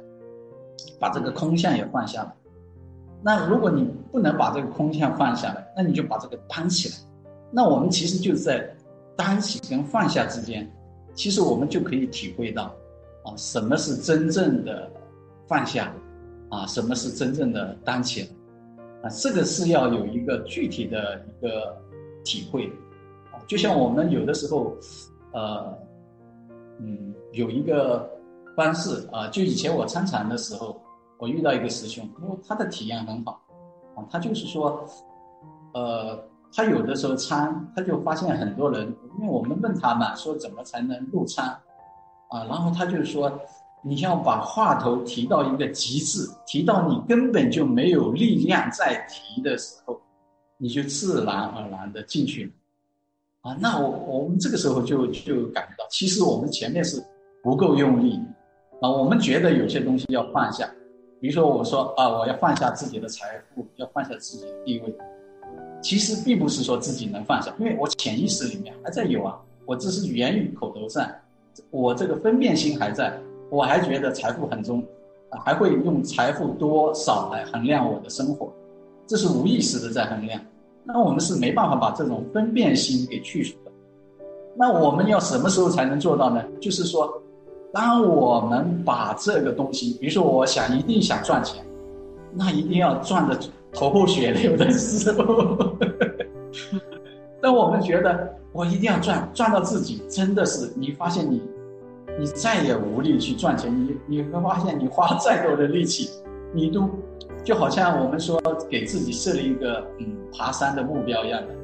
[1.00, 2.32] 把这个空相也放下来。
[3.20, 6.94] 那如果你不能把这个空相放下来，那你就把这个担起来。
[7.50, 8.68] 那我们其实就是在
[9.16, 10.70] 担起跟放下之间，
[11.14, 12.64] 其实我们就可以体会到，
[13.24, 14.90] 啊，什么是真正的
[15.46, 15.92] 放下，
[16.50, 18.22] 啊，什么是真正的担起，
[19.02, 21.76] 啊，这个是要有一个具体的一个
[22.24, 22.66] 体会。
[23.32, 24.76] 啊，就像我们有的时候，
[25.32, 25.76] 呃，
[26.78, 28.08] 嗯，有一个。
[28.56, 30.82] 方式啊，就以前我参禅的时候，
[31.16, 33.40] 我遇到一个师兄，因为他的体验很好，
[33.94, 34.84] 啊，他就是说，
[35.74, 36.20] 呃，
[36.52, 38.86] 他有的时候参，他就发现很多人，
[39.18, 41.46] 因为我们问他嘛，说怎么才能入参，
[42.30, 43.40] 啊，然后他就说，
[43.82, 50.00] 你要把话头提到一个极致，提到你根本就没有力量再提的时候，
[50.56, 57.02] 你就自然而然的进去了，啊，那我我们这个时候就就感觉到，其实我们前面是
[57.42, 58.20] 不够用力。
[58.80, 60.64] 啊，我们觉得有些东西要放下，
[61.20, 64.94] 比如说我说啊，我要放下自己的财富，要放下自己的地位，
[65.82, 71.08] 其实并不是说自己能放下，因为我潜意识里面还在有啊，我只是言语口头上，
[71.70, 73.18] 我这个分辨心还在，
[73.50, 74.82] 我还觉得财富很重，
[75.44, 78.52] 还会用财富多少来衡量我的生活，
[79.06, 80.40] 这是无意识的在衡量，
[80.84, 83.72] 那我们是没办法把这种分辨心给去除的，
[84.56, 86.42] 那我们要什么时候才能做到呢？
[86.60, 87.22] 就是说。
[87.70, 91.62] 当我们把这个东西，比如说我想一定想赚钱，
[92.32, 93.38] 那一定要赚的
[93.72, 95.76] 头破血流的时候。
[97.40, 101.42] 当我们觉得我一定要赚，赚到自己真的是，你发现你，
[102.18, 106.10] 你再也无力去赚钱，你你会发现你花再多的力气，
[106.52, 106.90] 你都
[107.44, 111.54] 就好像我们说给自己设立一个嗯爬山的目标一样的，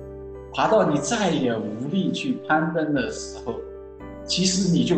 [0.53, 3.55] 爬到你再也无力去攀登的时候，
[4.25, 4.97] 其实你就。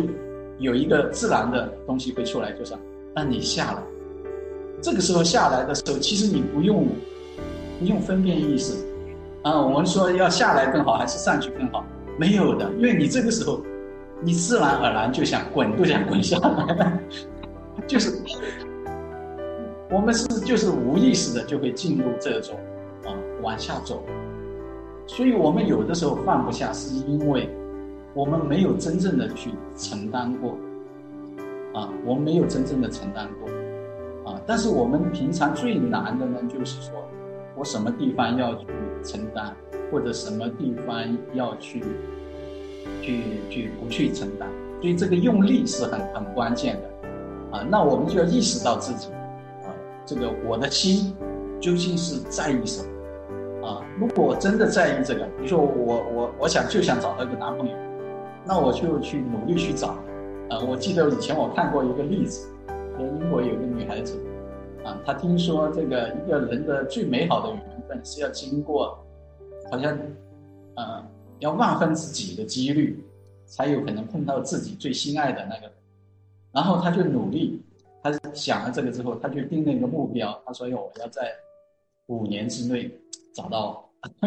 [0.59, 2.73] 有一个自然的东西会出来，就是
[3.15, 3.83] 让你下来。
[4.81, 6.87] 这个时候下来的时候，其实你不用
[7.79, 8.73] 不用分辨意识
[9.43, 9.59] 啊。
[9.61, 11.85] 我们说要下来更好还是上去更好？
[12.17, 13.61] 没有的，因为你这个时候
[14.21, 16.99] 你自然而然就想滚，都想滚下来，
[17.87, 18.11] 就是
[19.89, 22.55] 我们是就是无意识的就会进入这种
[23.05, 24.03] 啊往下走。
[25.05, 27.49] 所以我们有的时候放不下，是因为。
[28.13, 30.57] 我们没有真正的去承担过，
[31.75, 33.47] 啊，我们没有真正的承担过，
[34.47, 36.93] 但是我们平常最难的呢，就是说，
[37.55, 38.65] 我什么地方要去
[39.03, 39.53] 承担，
[39.91, 41.83] 或者什么地方要去，
[43.01, 44.47] 去去不去承担，
[44.79, 49.09] 所以这个用力是很很关键的，啊，那我们就要意识到自己，
[49.63, 49.69] 啊，
[50.05, 51.13] 这个我的心
[51.59, 52.81] 究竟是在意什
[53.61, 57.75] 么，啊，如果我真的在意这个，比如说我我我想就想找到一个男朋友。
[58.49, 59.89] 那我就去努力去找，
[60.47, 62.47] 啊，我记得以前我看过一个例子，
[62.95, 64.17] 说英国有个女孩子，
[64.87, 68.97] 啊，她听说这个一个人的最美好的缘分是要经过，
[69.69, 69.97] 好像，
[70.75, 71.05] 呃，
[71.39, 73.03] 要万分之几的几率，
[73.45, 75.69] 才有可能碰到自己最心爱的那个，
[76.53, 77.61] 然后他就努力，
[78.01, 81.33] 他想了这个之后，他就定了一个目标，他说：“哟，我要在
[82.05, 82.89] 五年之内
[83.35, 83.83] 找到。”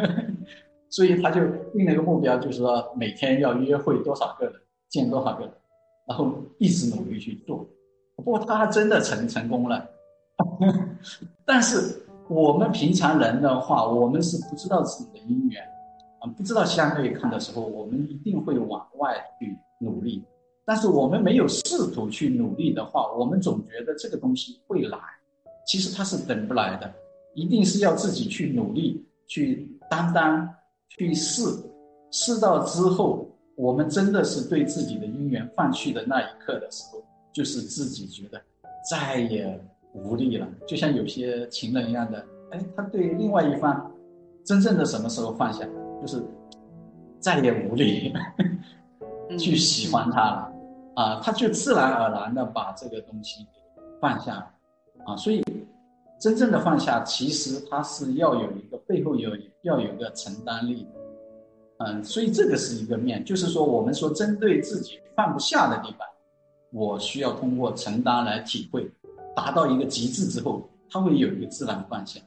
[0.90, 1.40] 所以他就
[1.73, 4.55] 定了一个目标，就是说每天要约会多少个人，
[4.90, 5.53] 见多少个人，
[6.07, 7.64] 然后一直努力去做。
[8.16, 9.88] 不过他还真的成成功了，
[11.44, 15.62] 但是我们平常人的话，我们是不知道自己的因缘，
[16.20, 20.24] 啊，不知道相对看的时候，我们一定会往外去努力。
[20.64, 24.98] 但是我们没有试图去努力的话，我们总觉得这个东西会来，
[25.67, 26.92] 其实它是等不来的，
[27.35, 30.48] 一定是要自己去努力去担当。
[30.92, 31.42] 去试，
[32.10, 37.02] 试到之后，我们真的是对自己的姻缘放弃的那一刻的时候，
[37.33, 38.42] 就是自己觉得
[38.90, 39.58] 再也
[39.92, 43.90] 无力了，就像有些情人一样的，哎，他对另外一方
[44.44, 45.64] 真正的什么时候放下，
[46.00, 46.22] 就是
[47.18, 48.12] 再也无力
[49.38, 50.52] 去喜欢他了，
[50.96, 53.46] 啊，他就自然而然的把这个东西
[54.00, 54.50] 放下了，
[55.06, 55.42] 啊，所以。
[56.22, 59.30] 真正的放下，其实他是要有一个背后有
[59.62, 60.86] 要有一个承担力，
[61.78, 66.06] 嗯，所以这个是一个面，就是说我们说针对自己放不下的地方，
[66.72, 68.86] 我需要通过承担来体会，
[69.35, 72.20] 达到一个极致之后，它会有一个自然的放下。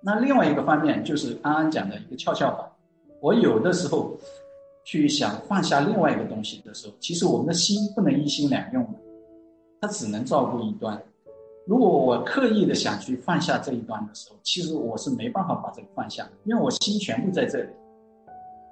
[0.00, 2.70] 那另外一个方面就是安安讲的一个跷跷板，
[3.20, 4.16] 我有的时候
[4.84, 8.98] 去想放下另外一个东西的时候，其实我们的心不能一心两用的，
[9.80, 11.02] 它只能照顾一端。
[11.66, 17.68] 如果我刻意的想去放下这一端的时候，其实我是没办法把这个放下，因为我心全部在这里，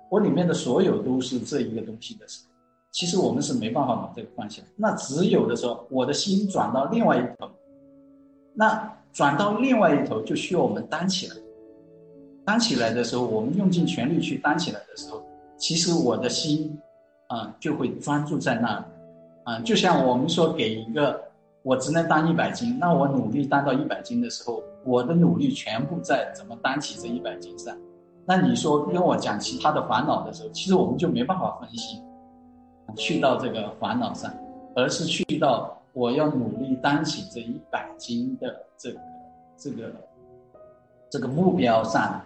[0.08, 2.54] 我里面的所有都是这一个东西的时候，
[2.92, 4.62] 其实我们是没办法把这个放下。
[4.76, 7.50] 那只有的时候，我的心转到另外一头，
[8.57, 11.36] 那转到另外一头就需要我们担起来，
[12.44, 15.22] 担起来的时候，我们用尽全力去担起来的时候，
[15.57, 16.76] 其实我的心，
[17.28, 18.84] 啊，就会专注在那里，
[19.44, 21.24] 啊，就像我们说给一个。
[21.62, 27.76] 我只能担一百斤，那我努力担到一百斤的时候，我的努力全部在怎么担起这一百斤上。
[28.24, 32.00] 那你说跟我讲其他的烦恼的时候，其实我们就没办法分析，
[32.94, 34.32] 去到这个烦恼上，
[34.76, 39.01] 而是去到我要努力担起这一百斤的这个
[39.57, 39.90] 这个
[41.09, 42.22] 这个目标上，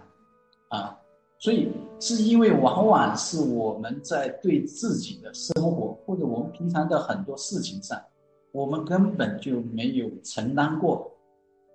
[0.67, 0.99] 啊，
[1.39, 7.97] 所以是因为往往是我们在对自己的生活或者我们平常的很多事情上。
[8.51, 11.09] 我们根本就没有承担过，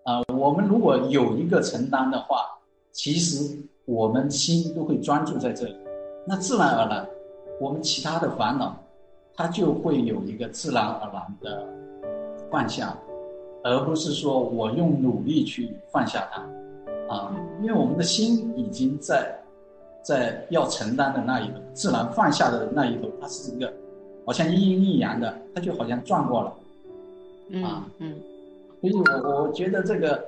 [0.04, 2.44] 啊，我们如果有一个承担的话，
[2.92, 5.74] 其实我们心都会专注在这里，
[6.26, 7.08] 那自然而然，
[7.58, 8.76] 我们其他的烦恼，
[9.34, 11.66] 它就会有一个自然而然的
[12.50, 12.96] 放下，
[13.64, 19.38] 而不是说我用努力去放下它，啊，因为我们的心已经在，
[20.02, 23.72] 在要承担的那一头，自然放下的那一头，它是一个
[24.24, 26.54] 好像一阴一阳的，它就好像转过了。
[27.62, 28.16] 啊，嗯，
[28.80, 30.24] 所以我我觉得这个，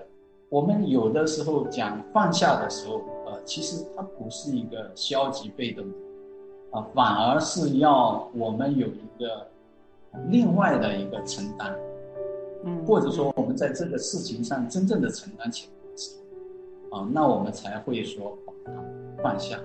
[0.49, 5.85] 我们有的时候讲放下的时候，呃，其实它不是一个消极被动，
[6.71, 9.49] 啊，反而是要我们有一个
[10.29, 11.77] 另外的一个承担，
[12.65, 16.11] 嗯，或者说我们在这个事情上真正的承担起来的时
[16.91, 18.73] 候，啊，那我们才会说把它
[19.23, 19.61] 放下。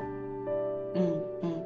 [0.96, 1.64] 嗯嗯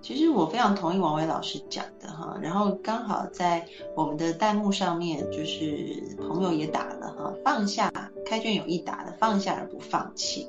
[0.00, 7.92] 其实我非常同意王伟老师讲的哈，然后刚好在我们的弹幕上面，就是朋友也打了哈，放下
[8.24, 10.48] 开卷有益打的放下而不放弃。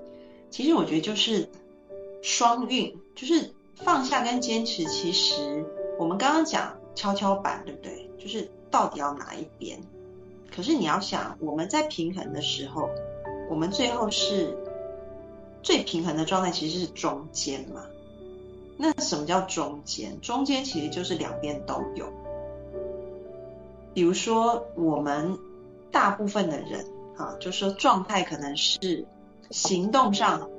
[0.50, 1.48] 其实我觉得就是
[2.22, 4.86] 双运，就是放下跟坚持。
[4.86, 5.66] 其实
[6.00, 8.10] 我们刚刚讲跷跷板，对不对？
[8.18, 9.78] 就是到底要哪一边？
[10.56, 12.90] 可是你要想，我们在平衡的时候，
[13.50, 14.58] 我们最后是
[15.62, 17.86] 最平衡的状态，其实是中间嘛。
[18.78, 20.20] 那什么叫中间？
[20.22, 22.12] 中间其实就是两边都有。
[23.94, 25.38] 比如说，我们
[25.92, 26.86] 大部分的人
[27.18, 29.06] 啊，就说状态可能是
[29.50, 30.50] 行动上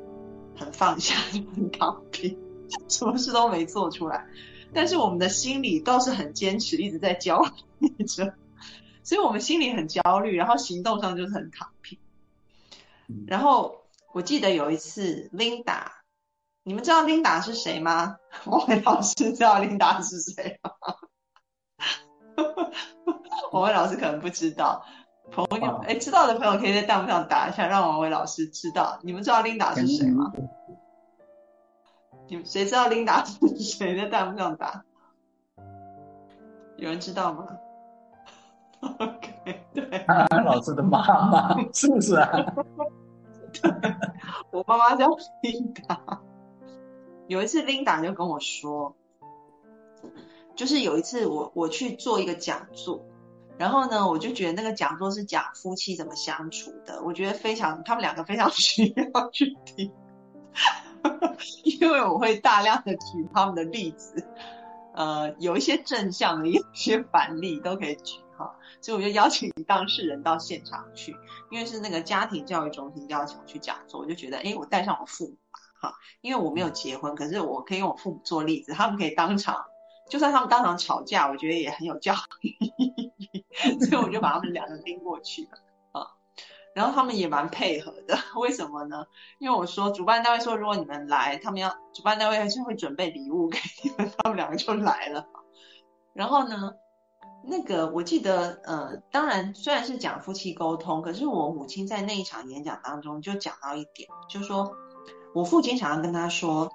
[0.57, 1.15] 很放下、
[1.55, 2.37] 很躺平，
[2.89, 4.27] 什么事都没做出来，
[4.75, 7.43] 但是我们的心里倒是很坚持，一直在焦
[7.79, 8.35] 虑着。
[9.03, 11.99] 所以我们心里很焦虑，然后行动上就是很躺平。
[13.27, 13.83] 然后
[14.13, 15.85] 我记得有一次，Linda。
[16.63, 18.19] 你们知道 Linda 是谁吗？
[18.45, 20.73] 王伟老师知道 Linda 是谁吗？
[23.51, 24.85] 王伟老师可能不知道，
[25.33, 29.01] 朋友哎，知道的朋友可以在弹幕上打一下，让王伟老师知道。
[29.03, 30.31] 你们知道 Linda 是谁吗？
[32.29, 33.97] 你们谁知道 Linda 是谁？
[33.97, 34.85] 在弹幕上打。
[36.77, 37.47] 有人知道吗
[38.81, 42.31] ？OK，对，安安老师的妈妈 是不是啊？
[44.51, 45.07] 我妈妈叫
[45.43, 46.19] Linda，。
[47.27, 48.95] 有一次，Linda 就跟我说，
[50.57, 53.05] 就是有一次我我去做一个讲座，
[53.57, 59.93] 然后呢，我就觉得那个讲座是讲夫妻怎么相处的，我觉得非常，他们两个非常需要去听，
[61.81, 64.27] 因为我会大量的举他们的例子，
[64.95, 71.17] 呃，有一些正向的，一些反例都可以举哈， 所以我就邀请当事人到现场去，
[71.51, 75.37] 因为是那个家庭教育中心邀请我去讲座，我就觉得，哎，我带上我父母。
[75.51, 79.65] 吧哈，因为我没有结婚，可是我可以用我父母做例子，他们可以当场，
[80.11, 83.13] 就算他们当场吵架，我觉得也很有教育意义，
[83.89, 85.59] 所以我就把他们两个拎过去了。
[86.75, 89.05] 然后他们也蛮配合的， 为什么呢？
[89.39, 95.27] 因为我说主办单位说，如果你们来，他们要主办单位还是会准备礼物给你们，他们两个就来了。
[96.15, 96.73] 然后呢，
[97.45, 104.77] 那个我记得，呃，当然虽然是讲夫妻沟通，可是我母亲在那一场演讲当中就讲到一点，就说。
[105.33, 106.69] 我父亲常常跟他说，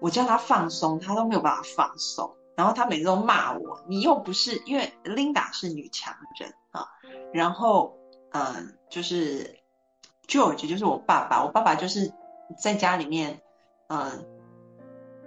[0.00, 2.34] 我叫他放松，他都没有办法放松。
[2.56, 6.84] 然后他每次都骂我，你又不是因为 Linda 是女强人啊。
[7.32, 7.96] 然后，
[8.32, 9.58] 嗯，就是
[10.26, 12.12] George 就是我爸爸，我爸爸就是
[12.58, 13.40] 在家里面，
[13.88, 14.26] 嗯，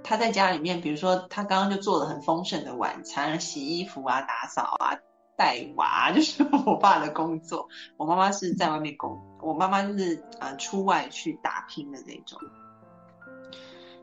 [0.04, 5.00] 他在家里面，比如说他刚刚就做了很丰盛的晚餐，洗衣服啊、打扫啊，
[5.36, 7.68] 带娃，就是 我爸的工作。
[7.98, 12.40] 我妈妈是在外面工，我妈妈就是呃出外去打拼的那种。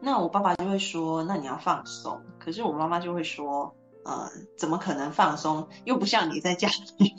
[0.01, 2.21] 那我爸爸就会说，那你要放松。
[2.41, 4.29] 可是我妈妈就会说，呃，
[4.59, 5.69] 怎么可能放松？
[5.85, 7.15] 又不像你在家里，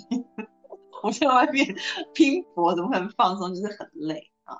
[1.05, 1.75] 我在外面
[2.13, 3.53] 拼搏，怎么可能放松？
[3.53, 4.57] 就是很累啊。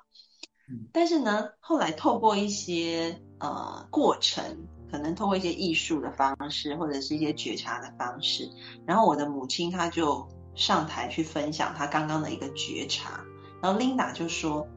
[0.92, 4.68] 但是呢，后来透过一些呃过程。
[4.92, 8.48] 可能透过一些艺术的方式，或者是一些觉察的方式，
[8.86, 13.26] 然后我的母亲她就上台去分享她刚刚的一个觉察，
[13.60, 14.68] 然后 Linda 就说，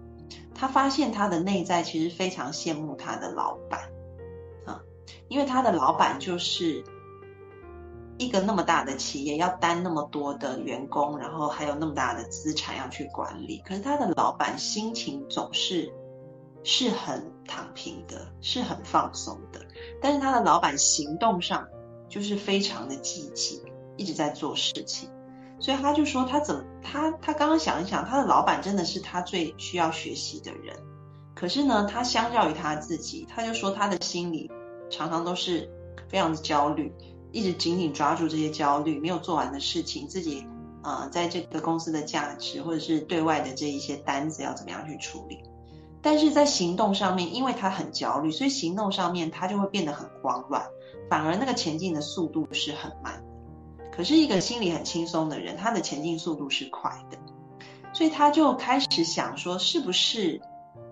[0.54, 3.90] 她发现她的内在其实非常羡慕她的老板
[4.64, 4.80] 啊，
[5.28, 6.82] 因为她的老板就是
[8.18, 15.92] 一个那么大的企业，要担那么多的员工，然后还有那么大的资产要去管理，可是他的老板心情总是
[16.64, 19.60] 是很躺平的，是很放松的。
[20.00, 21.66] 但是他的老板行动上
[22.08, 23.62] 就是非常的积极，
[23.96, 25.10] 一直在做事情，
[25.58, 30.76] 所以他就说他怎么他他刚刚想一想，他的老板真的是他最需要学习的人。
[31.34, 34.50] 可是呢，他相较于他自己，他就说他的心里
[34.88, 35.70] 常常都是
[36.08, 36.90] 非常的焦虑，
[37.37, 40.47] 一直紧紧抓住这些焦虑，没有做完的事情，自己
[40.82, 45.43] 啊在这个公司的价值或者是对外的这一些单子要怎么样去处理。
[46.01, 50.66] 但是在行动上面，因为他很焦虑，所以行动上面他就会变得很慌乱，
[51.11, 53.22] 反而那个前进的速度是很慢。
[53.93, 57.18] 可是一个心里很轻松的人，他的前进速度是快的，
[57.93, 60.41] 所以他就开始想说，是不是，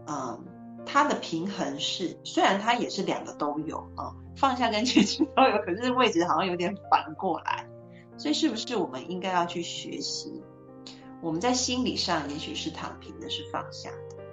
[0.07, 0.45] 嗯，
[0.87, 7.67] 他的平衡是，虽然他也是两个都有啊，放下跟前进都有， 可是位置好像有点反过来，
[8.17, 10.43] 所以是不是我们应该要去学习，
[11.23, 14.25] 我们在心理上也许是躺平的，是放下的。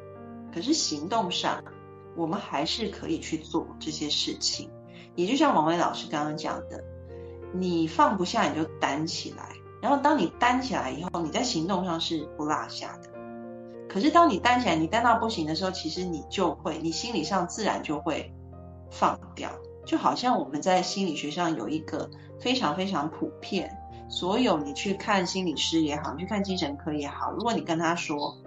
[0.54, 1.64] 可是行动上，
[2.16, 4.70] 我们还是可以去做这些事情。
[5.16, 6.84] 也就像王威老师刚刚讲的，
[7.54, 13.10] 你放不下你就担起来，然后当你担起来以后，你在行动上是不落下的。
[13.92, 18.34] 可是当你担起来，你担到不行的时候，其实你就会，你心理上自然就会
[18.90, 19.52] 放掉。
[19.86, 23.78] 就好像我们在心理学上有一个非常非常普遍，
[24.10, 28.38] 所有你去看心理师也好，你去看精神科也好，如果你跟他说。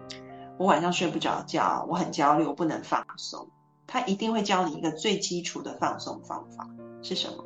[0.56, 3.48] 我晚上睡不着觉，我很焦虑，我不能放松。
[3.88, 6.70] 他一定会教你一个最基础的放松方法
[7.02, 7.44] 是什么？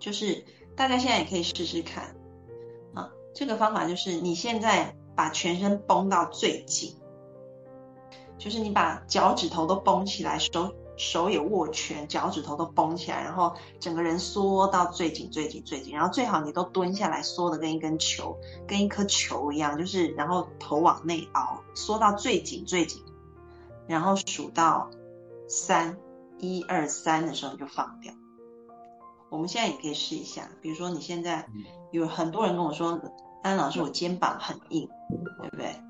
[0.00, 2.16] 就是大家现在也可以试试看
[2.94, 3.08] 啊。
[3.32, 6.94] 这个方法就是你现在把全身绷到最紧，
[8.38, 10.72] 就是你把脚趾头都绷起来，手。
[10.98, 18.34] 手也握拳，脚趾头都绷起来，然后整个人缩到最紧、最紧、最紧，然后最好你都蹲下来，缩的跟一根球、
[18.66, 23.02] 跟一颗球一样，就是然后头往内凹，缩到最紧、最紧，
[23.86, 24.88] 然后数到
[25.46, 25.98] 三，
[26.38, 28.14] 一二三的时候你就放掉。
[29.28, 31.46] 我们现在也可以试一下，比如说你现在
[31.90, 32.98] 有很多人跟我说，
[33.46, 34.88] 安老师我肩膀很硬，
[35.40, 35.80] 对不对？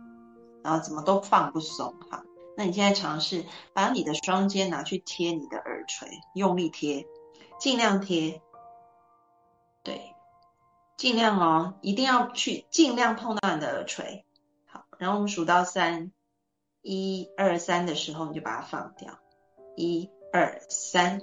[0.63, 2.23] 然后怎么都放不松，哈。
[2.57, 7.07] 那你现在尝试把你的双肩拿去贴你的耳垂，用力贴，
[7.59, 8.41] 尽量贴，
[9.83, 10.15] 对，
[10.97, 14.25] 尽量哦，一定要去尽量碰到你的耳垂。
[14.67, 16.13] 好，然后我们数到三，
[16.83, 19.19] 一二三的时候，你就把它放掉，
[19.77, 21.23] 一二三。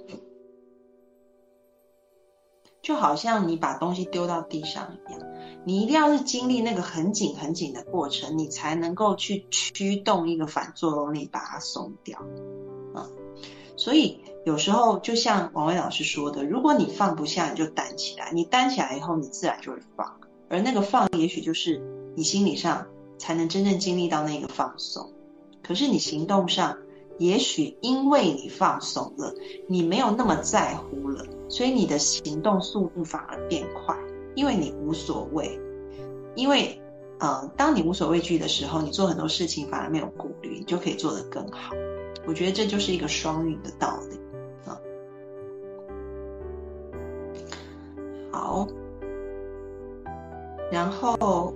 [2.84, 5.22] 就好像你把东西丢到地上一样，
[5.64, 12.20] 你一定要是经历那个很紧很紧的过程，你才能够去驱动一个反作用力把它松掉
[12.94, 13.08] 啊。
[13.78, 20.20] 所以有时候就像王威老师说的，如果你放不下，你就担起来，你担起来以后，你自然就会放。
[20.50, 21.80] 而那个放，也许就是
[22.14, 22.86] 你心理上
[23.18, 25.10] 才能真正经历到那个放松。
[25.62, 26.76] 可是你行动上，
[27.18, 29.32] 也许因为你放松了，
[29.68, 31.24] 你没有那么在乎了。
[31.54, 33.96] 所以你的行动速度反而变快，
[34.34, 35.60] 因为你无所谓。
[36.34, 36.82] 因为，
[37.20, 41.72] 呃，当你无所畏惧的时候，你做很多事情反而没有顾虑，你就可以做得更好。
[42.26, 44.18] 我觉得这就是一个双赢的道理
[44.68, 44.80] 啊。
[48.32, 48.66] 好，
[50.72, 51.54] 然后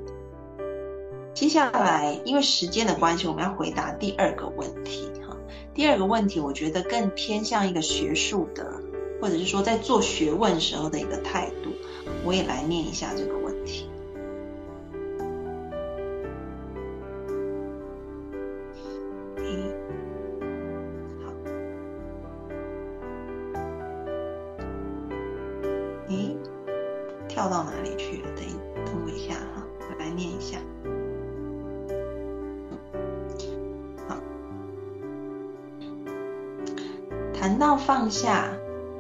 [1.34, 5.36] 接下来因为时间的关系，我们要回答第二个问题哈。
[5.74, 8.86] 第二个问题，我觉得更偏向一个学术的。
[9.20, 11.70] 或者是说，在做学问时候的一个态度，
[12.24, 13.90] 我也来念一下这个问题。
[21.24, 21.32] 好，
[26.08, 26.36] 咦，
[27.28, 28.28] 跳到哪里去了？
[28.36, 28.52] 等一
[28.86, 30.58] 等我一下哈，我来念一下。
[34.08, 34.16] 好，
[37.34, 38.57] 谈到放下。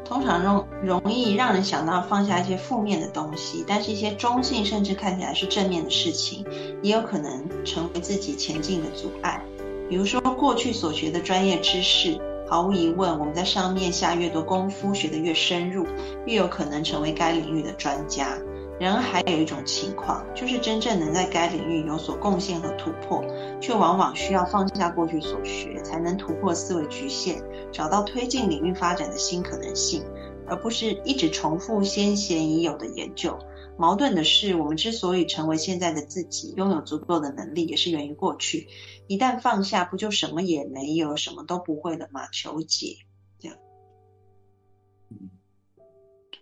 [0.08, 6.46] 通常容容易让人想到放下一些负面的东西，但是一些中性甚至看起来是正面的事情，
[6.82, 9.42] 也有可能成为自己前进的阻碍。
[9.86, 15.86] 比如说过去所学的专业知识，毫无疑问，我们在上面下越多功夫，学得越深入，
[16.24, 18.38] 越有可能成为该领域的专家。
[18.80, 23.24] 然而，还有一种情况，就是真正能在该领域有所贡献和突破，
[23.60, 30.04] 却往往需要放下过去所学，才能突破思维局限，找到推进领域发展的新可能性，
[30.46, 33.36] 而不是一直重复先贤已有的研究。
[33.76, 38.68] 矛盾的是，我们之所以成为现在的自己，拥有足够的能力，也是源于过去。
[39.06, 42.28] 一旦放下，不就什么也没有，什么都不会了吗？
[42.32, 42.96] 求解，
[43.40, 43.56] 这样。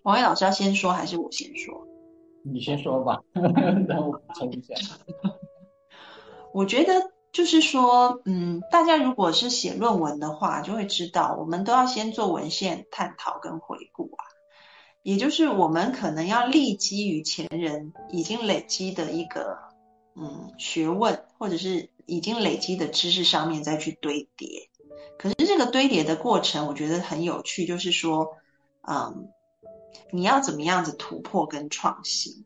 [0.03, 1.86] 王伟老师要先说，还是我先说？
[2.53, 3.21] 你先说吧，
[3.89, 4.75] 让我补充一下。
[6.55, 14.25] 我觉得就是说，嗯，大家如果是写论文的话，就会知道，我们都要先做文献探讨跟回顾啊。
[15.03, 19.59] 也就是我们可能要立基于前人已经累积的一个
[20.15, 24.69] 嗯学问，或者是已经累积的知识上面再去堆叠。
[25.19, 28.37] 可是这个堆叠的过程，我觉得很有趣，就是说，
[28.89, 29.29] 嗯。
[30.11, 32.45] 你要怎么样子突破跟创新，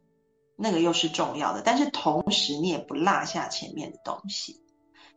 [0.56, 1.62] 那个又是重要的。
[1.64, 4.60] 但是同时你也不落下前面的东西，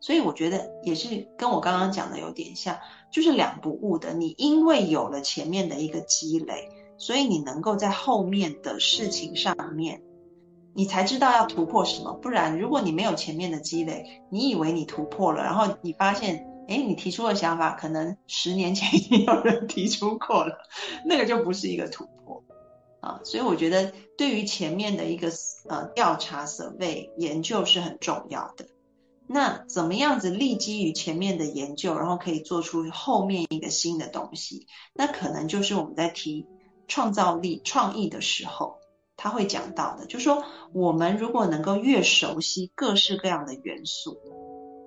[0.00, 2.78] 所以我觉得也是跟我刚刚讲的有点像，
[3.12, 4.14] 就是两不误的。
[4.14, 10.02] 你因为有了前面的一个积累，所以你能够在后面的事情上面，
[10.74, 12.12] 你才知道要突破什么。
[12.14, 16.53] 不然如果你没有前面的积累，你以为你突破了，然后你发现。
[16.66, 20.56] 哎，你提出的想法可能十年前已经有人提出过了，
[21.04, 22.42] 那个就不是一个突破
[23.00, 23.20] 啊。
[23.22, 25.30] 所以我觉得对于前面的一个
[25.68, 28.66] 呃调查、survey 研究是很重要的。
[29.26, 34.66] 那怎么样子立基于前面的研究，然后可以做出后面一个新的东西？
[34.94, 36.46] 那可能就是我们在提
[36.88, 38.78] 创造力、创意的时候，
[39.16, 44.18] 他会讲到的，就是说我们如果能够越熟悉各式各样的元素。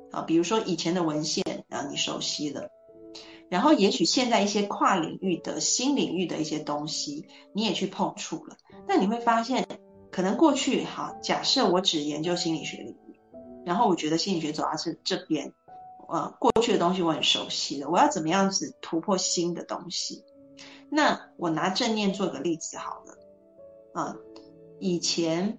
[0.10, 1.44] 啊，比如说以前的文献
[1.84, 2.70] 你熟悉了，
[3.50, 8.58] 然后也许现在一些跨领域的新领域的一些东西，你也去碰触了，
[8.88, 9.68] 那你会发现，
[10.12, 13.20] 可能过去哈，假设我只研究心理学领域，
[13.66, 15.54] 然后我觉得心理学主要是这边，
[16.10, 20.24] 呃，过去的东西我很熟悉了，我要怎么样子突破新的东西？
[20.90, 24.16] 那我拿正念做个例子好了，啊，
[24.80, 25.58] 以前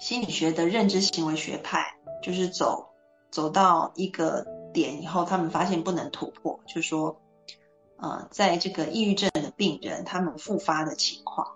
[0.00, 2.86] 心理学的认知行为学派就是走。
[3.30, 7.20] 走到一个点以后，他们发现不能突破，就说，
[7.96, 11.46] 呃，在这个抑郁症的病人，他们复发的情况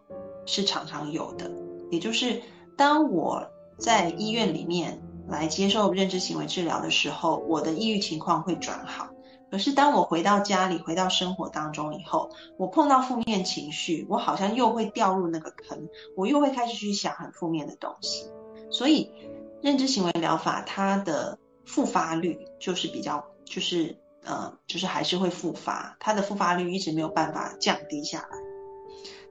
[0.47, 1.51] 是常常有的。
[1.91, 2.43] 也就是
[2.77, 3.47] 当我
[3.79, 9.09] 在医院里面来接受认知行为治疗的时候，我的抑郁情况会转好。
[9.51, 18.25] 可是当我回到家里，回到生活当中以后，我碰到负面情绪，我好像又会掉入那个坑，我又会开始去想很负面的东西。
[18.71, 19.13] 所以
[19.61, 28.39] 认知行为疗法它的复发率就是比较，就是呃，就是还是会复发，它的复发率一直没有办法降低下来。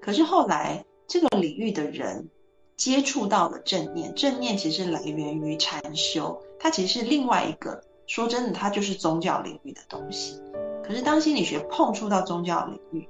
[0.01, 2.29] 可是后来这个领域的人
[2.75, 10.41] 接触到了正念，正念其实来源于禅修，它其实是另外一个，说真的，它就是宗教领域的东西。
[10.83, 13.07] 可是当心理学碰触到宗教领域，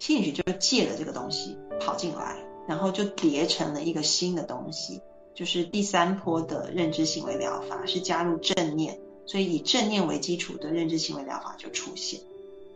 [0.00, 2.36] 心理学就借了这个东西跑进来，
[2.66, 5.00] 然后就叠成了一个新的东西。
[5.34, 12.20] 就是第三波的认知行为疗法是加入正念，所以以正念为基础的认知行为疗法就出现。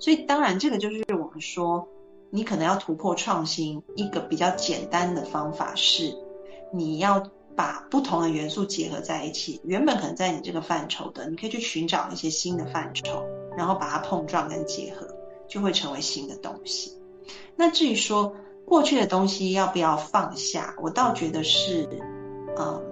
[0.00, 1.86] 所以当然这个就是我们说，
[2.30, 6.12] 你可能要突破创新一个比较简单的方法是，
[6.72, 9.60] 你要把不同的元素结合在一起。
[9.62, 13.24] 原本可能在你这个范畴的，你可以去寻找一些新的范畴，
[13.56, 15.06] 然后把它碰撞跟结合，
[15.48, 16.92] 就会成为新的东西。
[17.54, 18.34] 那至于说
[18.64, 21.88] 过去的东西要不要放下，我倒觉得是。
[22.58, 22.82] 嗯，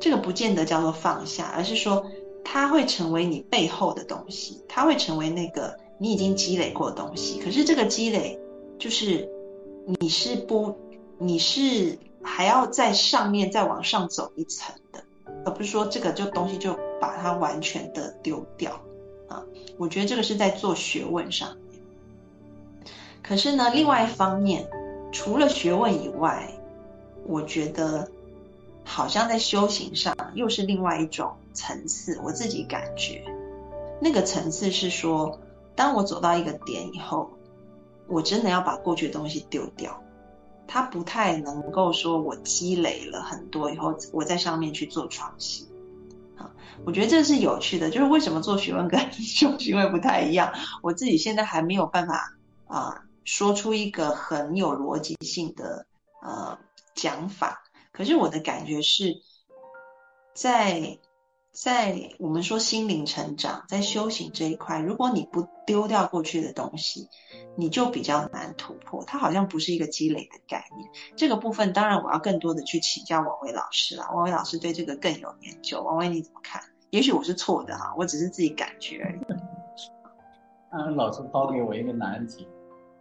[0.00, 2.06] 这个不见得叫做放下，而是说
[2.42, 7.38] 它会成为你背后的东西，它会成为那个你已经积累过的东西。
[7.38, 8.40] 可是这个积累
[8.78, 9.28] 就是
[10.00, 10.74] 你是不，
[11.18, 15.04] 你是还要在上面再往上走一层的，
[15.44, 18.80] 而不是说这个就东西就把它完全的丢掉
[19.28, 19.44] 啊。
[19.76, 21.82] 我觉得这个是在做学问上面。
[23.22, 24.66] 可是呢，另外一方面，
[25.12, 26.50] 除了学问以外，
[27.26, 28.08] 我觉得。
[28.92, 33.24] 好像在修行上又是另外一种层次，我自己感觉
[34.00, 35.38] 那个层次是说，
[35.76, 37.30] 当我走到一个点以后，
[38.08, 40.02] 我真的要把过去的东西丢掉，
[40.66, 45.68] 它不太能够说我积累了很多以后，我在上面去做创新。
[46.36, 46.50] 啊，
[46.84, 52.34] 我觉得这是有趣的，就是为什么做学问跟修行会不太一样，我自己现在还没有办法
[52.66, 55.86] 啊说出一个很有逻辑性的
[56.22, 56.58] 呃
[56.96, 57.62] 讲法。
[57.92, 59.20] 可是我的感觉是，
[60.34, 60.98] 在
[61.52, 67.08] 在我们说心灵成长，在修行这一块，如果你不丢掉过去的东西，
[67.56, 69.04] 你就比较难突破。
[69.04, 70.88] 它好像不是一个积累的概念。
[71.16, 74.08] 这个部分当然我要更多的去请教王伟老师了。
[74.14, 75.82] 王伟老师对这个更有研究。
[75.82, 76.62] 王伟你怎么看？
[76.90, 79.20] 也许我是错的哈，我只是自己感觉而已。
[80.72, 82.46] 嗯，老师抛给我一个难题，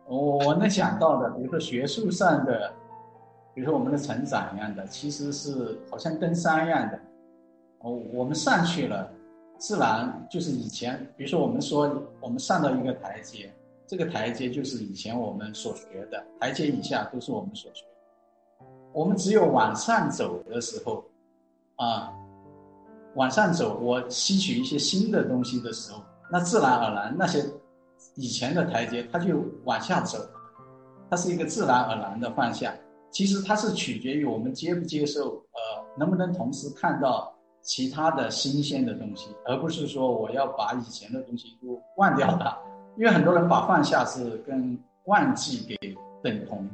[0.08, 2.74] 我我能想到的，比如说学术上的，
[3.60, 6.98] 比如说我们的成长一样的，其实是好像登山一样的。
[7.80, 9.12] 哦，我们上去了，
[9.58, 13.54] 自然就是以前，比如说我们说我们上到一个台阶，
[13.86, 17.84] 这个台阶就是以前我们所学的，台阶以下都是我们所学。
[18.94, 21.04] 我们只有往上走的时候，
[21.76, 22.14] 啊，
[23.16, 26.02] 往上走，我吸取一些新的东西的时候，
[26.32, 27.44] 那自然而然那些
[28.16, 30.18] 以前的台阶它就往下走，
[31.10, 32.74] 它是一个自然而然的放下。
[33.12, 35.60] 其实它是取决于我们接不接受，呃，
[35.98, 37.34] 能不能同时看到。
[37.62, 42.58] 其他的新鲜的东西，而不是说我要把以前的东西都忘掉它，
[42.98, 46.66] 因为很多人把放下是跟忘记给等同，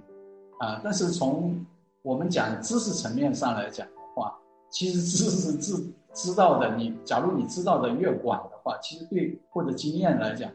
[0.59, 1.65] 啊，但是从
[2.03, 4.37] 我们讲知识层面上来讲的话，
[4.69, 10.51] 其实知识知知道的，你假如你知道的越广的话，其实对或者经验来讲，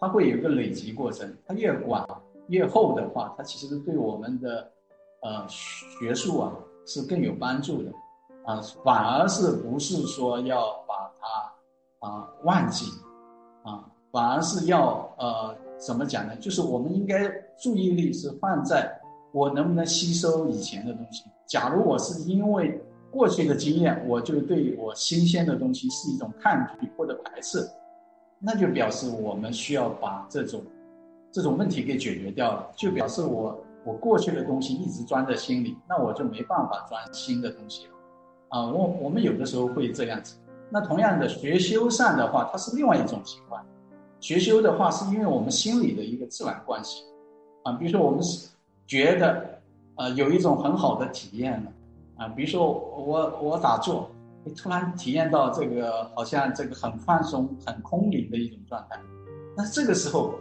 [0.00, 2.04] 它会有一个累积过程，它越广
[2.48, 4.68] 越厚的话，它其实对我们的
[5.22, 6.52] 呃学术啊
[6.86, 7.92] 是更有帮助的。
[8.44, 12.86] 啊，反而是不是说要把它啊忘记，
[13.62, 16.34] 啊，反而是要呃怎么讲呢？
[16.36, 17.28] 就是我们应该
[17.62, 18.90] 注意力是放在
[19.32, 21.24] 我能不能吸收以前的东西。
[21.46, 27.68] 假如我是因为过去的经验，我就对我新鲜的东西是一种抗拒或者排斥，
[28.38, 30.62] 那就表示我们需要把这种
[31.30, 37.92] 这种问题给解决掉了，就表示我我过去的东西一直装在心里，那我就没办法装新的东西了。
[38.48, 40.36] 啊，我我们有的时候会这样子。
[40.70, 43.64] 那同样的学修上的话，它是另外一种情况。
[44.20, 47.04] 学修的话，是因为我们心里的一个自然关系。
[47.64, 48.48] 啊，比如说我们是
[48.86, 49.60] 觉得，
[49.96, 51.72] 呃，有一种很好的体验了。
[52.16, 54.10] 啊，比如说我我打坐，
[54.44, 59.00] 你突然体验到这个好像这个很放松、很空灵的一种状态。
[59.56, 60.34] 那这个时候，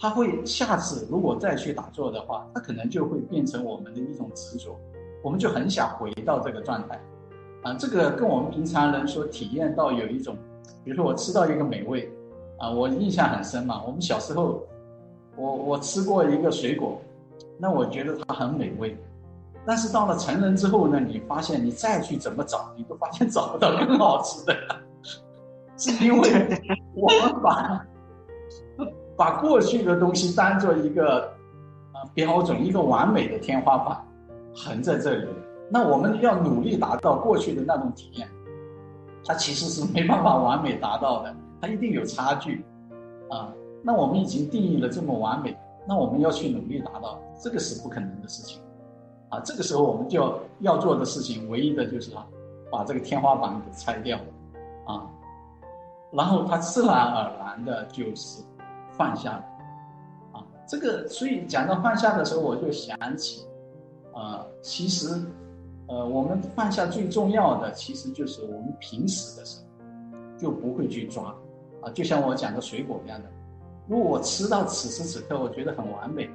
[0.00, 4.74] 他会下次如果再去打坐的话，他可能就会变成我们的一种执着，
[5.22, 6.98] 我们就很想回到这个状态。
[7.62, 10.34] 啊，这个跟我们平常人所体验到有一种，
[10.82, 12.10] 比如说我吃到一个美味，
[12.58, 13.82] 啊，我印象很深嘛。
[13.86, 14.62] 我们小时候，
[15.36, 16.98] 我我吃过一个水果，
[17.58, 18.96] 那我觉得它很美味，
[19.66, 24.54] 但是到了成人之后呢，你发现你再去怎么找，你都发现找不到更好吃的，
[25.76, 26.58] 是因为
[26.94, 27.84] 我们把
[29.20, 31.30] 把过去的东西当做一个
[31.92, 34.02] 啊标准，一个完美的天花板，
[34.56, 35.28] 横在这里。
[35.68, 38.26] 那我们要努力达到过去的那种体验，
[39.26, 42.64] 它其实是没办法完美达到的，它一定有差距，
[43.28, 43.52] 啊，
[43.82, 45.54] 那我们已经定义了这么完美，
[45.86, 48.58] 那我们要去努力达到，这个是不可能的事情，
[49.28, 52.26] 啊，这个时候我们就要要做的事情，唯一的就是啊，
[52.72, 54.18] 把这个天花板给拆掉，
[54.86, 55.04] 啊，
[56.10, 58.42] 然后它自然而然的就是
[59.00, 59.44] 放下了，
[60.34, 63.46] 啊，这个所以讲到放下的时候，我就想起，
[64.12, 65.08] 啊，其实。
[65.92, 69.66] 呃，我们放下最重要的，其实就是我们平时的时候
[70.38, 71.34] 就不会去抓，
[71.80, 73.28] 啊，就像我讲的水果一样的，
[73.88, 76.30] 如果我吃到此时此刻我觉得很完美，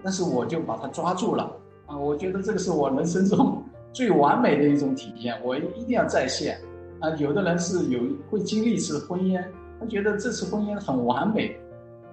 [0.00, 1.50] 但是我就把它抓住了，
[1.86, 3.60] 啊，我觉得这个是我人生中
[3.92, 6.60] 最完美的一种体验，我一定要再现，
[7.00, 8.00] 啊，有的人是有
[8.30, 9.44] 会经历一次婚姻，
[9.80, 11.58] 他觉得这次婚姻很完美，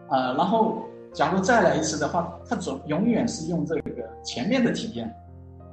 [0.10, 0.84] 啊，然后
[1.14, 5.14] 假如再来一次的话，他总永远是用这个前面的体验。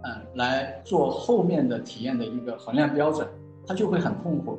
[0.07, 3.27] 嗯，来做后面的体验的一个衡量标准，
[3.67, 4.59] 他就会很痛苦，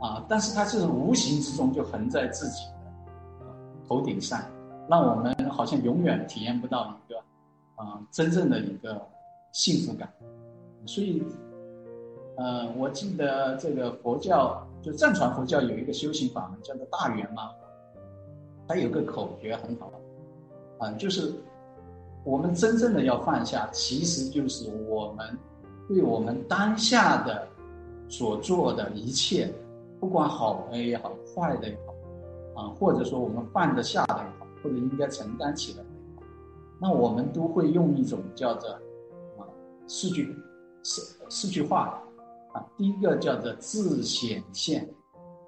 [0.00, 3.46] 啊，但是他是无形之中就横在自己的
[3.86, 4.40] 头顶上，
[4.88, 7.18] 让我们好像永远体验不到一个，
[7.76, 8.98] 啊，真正的一个
[9.52, 10.08] 幸福感。
[10.86, 11.22] 所以，
[12.38, 17.44] 呃，我记得这个佛教就藏传佛教有一个修行法门叫做大圆满，
[18.66, 19.92] 它有个口诀很好，
[20.78, 21.32] 啊，就是。
[22.26, 25.38] 我们真正的要放下，其实就是我们
[25.86, 27.46] 对我们当下的
[28.08, 29.52] 所做的一切，
[30.00, 31.78] 不管好的也好，坏的也
[32.54, 36.22] 好，啊，或者说我们放得下的也好，或者应该承担起来的也好，
[36.80, 38.70] 那我们都会用一种叫做
[39.36, 39.44] 啊
[39.86, 40.34] 四句
[40.82, 42.02] 四四句话
[42.54, 44.88] 啊，第一个叫做自显现，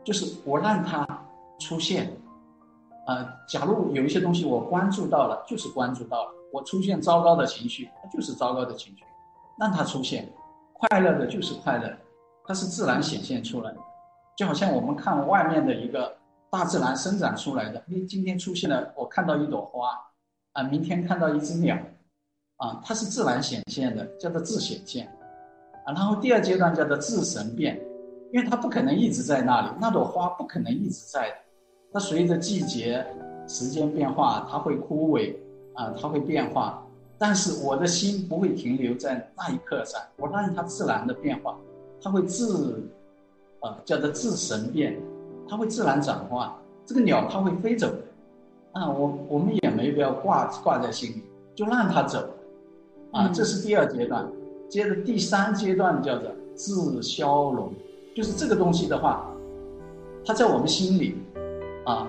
[0.04, 1.26] 就是我让它
[1.58, 2.14] 出现，
[3.06, 9.04] 呃，假如有一些东西我关注到了，就是关注到了，我出现糟糕的情绪，它就是糟糕的情绪，
[9.58, 10.24] 让它出现；
[10.72, 11.88] 快乐的就是快乐，
[12.44, 13.78] 它是自然显现出来的。
[14.36, 16.16] 就好像我们看外面的一个
[16.50, 19.90] 大自然生长出来的，你今天出现了，我看到一朵花，
[20.52, 21.76] 啊，明天看到一只鸟，
[22.56, 25.06] 啊，它是自然显现的，叫做自显现，
[25.86, 27.80] 啊，然后第二阶段叫做自神变，
[28.32, 31.36] 因为它不可能一直在那里，那朵花不可能一直在的，
[31.96, 33.02] 它随着季节、
[33.48, 35.34] 时间变化，它会枯萎，
[35.72, 36.86] 啊，它会变化，
[37.16, 41.56] 但是我的心不会停留在那一刻上，我让它自然的变化，
[42.02, 42.86] 它会自。
[43.60, 45.00] 啊，叫做自神变，
[45.48, 46.60] 它会自然转化。
[46.84, 47.90] 这个鸟它会飞走，
[48.72, 51.24] 啊，我我们也没必要挂挂在心里，
[51.54, 52.28] 就让它走。
[53.10, 54.30] 啊，这是第二阶段。
[54.68, 57.72] 接着第三阶段叫做自消融，
[58.14, 59.26] 就是这个东西的话，
[60.22, 61.16] 它在我们心里，
[61.86, 62.06] 啊，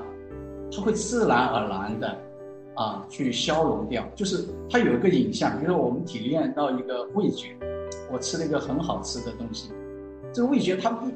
[0.69, 2.17] 它会自然而然的，
[2.75, 4.03] 啊，去消融掉。
[4.13, 7.55] 就是它有一个影像，比如说我们体验到一个味觉，
[8.11, 9.71] 我吃了一个很好吃的东西，
[10.34, 11.07] 这个味觉它不。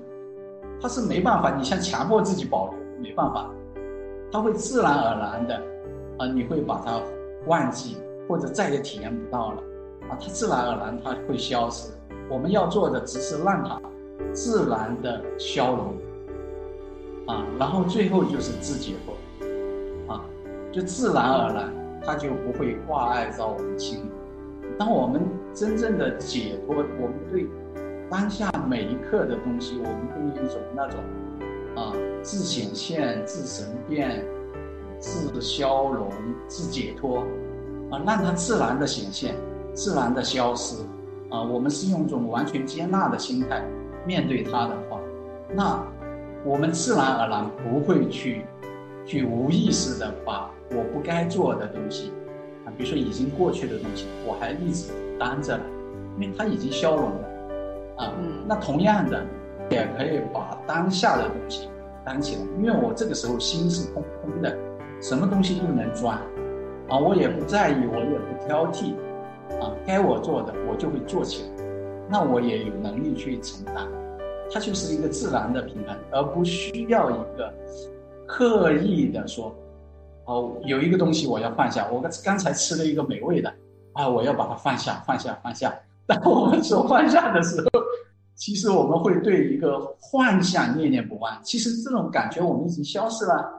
[0.84, 3.51] 它是没办法，你像强迫自己保留，没办法，
[4.32, 5.55] 它会自然而然的，
[6.18, 6.99] 啊，你会把它
[7.45, 7.97] 忘记，
[8.28, 9.62] 或者再也体验不到了，
[10.09, 11.91] 啊，它自然而然它会消失。
[12.32, 13.80] 我们要做的只是让它
[14.34, 15.93] 自然的消融，
[17.32, 20.25] 啊，然后最后就是自解脱，啊，
[20.71, 21.73] 就自然而然
[22.03, 24.11] 它就不会挂碍到我们心里。
[24.77, 25.21] 当我们
[25.53, 27.47] 真正的解脱，我们对。
[28.09, 30.99] 当下每一刻的东西，我们会有一种那种，
[31.77, 34.25] 啊，自显现、自神变、
[34.99, 36.11] 自消融、
[36.45, 37.19] 自解脱，
[37.89, 39.34] 啊，让它自然的显现、
[39.73, 40.84] 自然的消失，
[41.29, 43.65] 啊，我们是用一种完全接纳的心态
[44.05, 44.99] 面对它的话，
[45.53, 45.82] 那
[46.43, 48.45] 我们自然而然不会去，
[49.05, 52.11] 去无意识的把我不该做的东西，
[52.65, 55.59] 啊，比如说已经过去的东西，我还一直担着，
[56.19, 57.27] 因为它已经消融了。
[57.97, 58.13] 啊，
[58.47, 59.23] 那同样的，
[59.69, 61.69] 也可以把当下的东西
[62.03, 64.57] 担起来，因为我这个时候心是空空的，
[64.99, 66.15] 什么东西都能装，
[66.89, 68.93] 啊，我也不在意，我也不挑剔，
[69.61, 71.65] 啊，该我做的我就会做起来，
[72.09, 73.85] 那我也有能力去承担，
[74.54, 77.54] 它就是一个自然的平衡，而不需要一个
[78.28, 79.56] 刻意的说，
[80.26, 83.54] 哦，有一个东西我要放下，我刚刚才吃了一个美味的，
[83.93, 85.74] 啊，我要把它放下，放下，放下。
[86.06, 87.68] 当我们说放下的时候，
[88.36, 91.39] 其实我们会对一个幻象念念不忘。
[91.43, 93.49] 其实这种感觉我们已经消失了，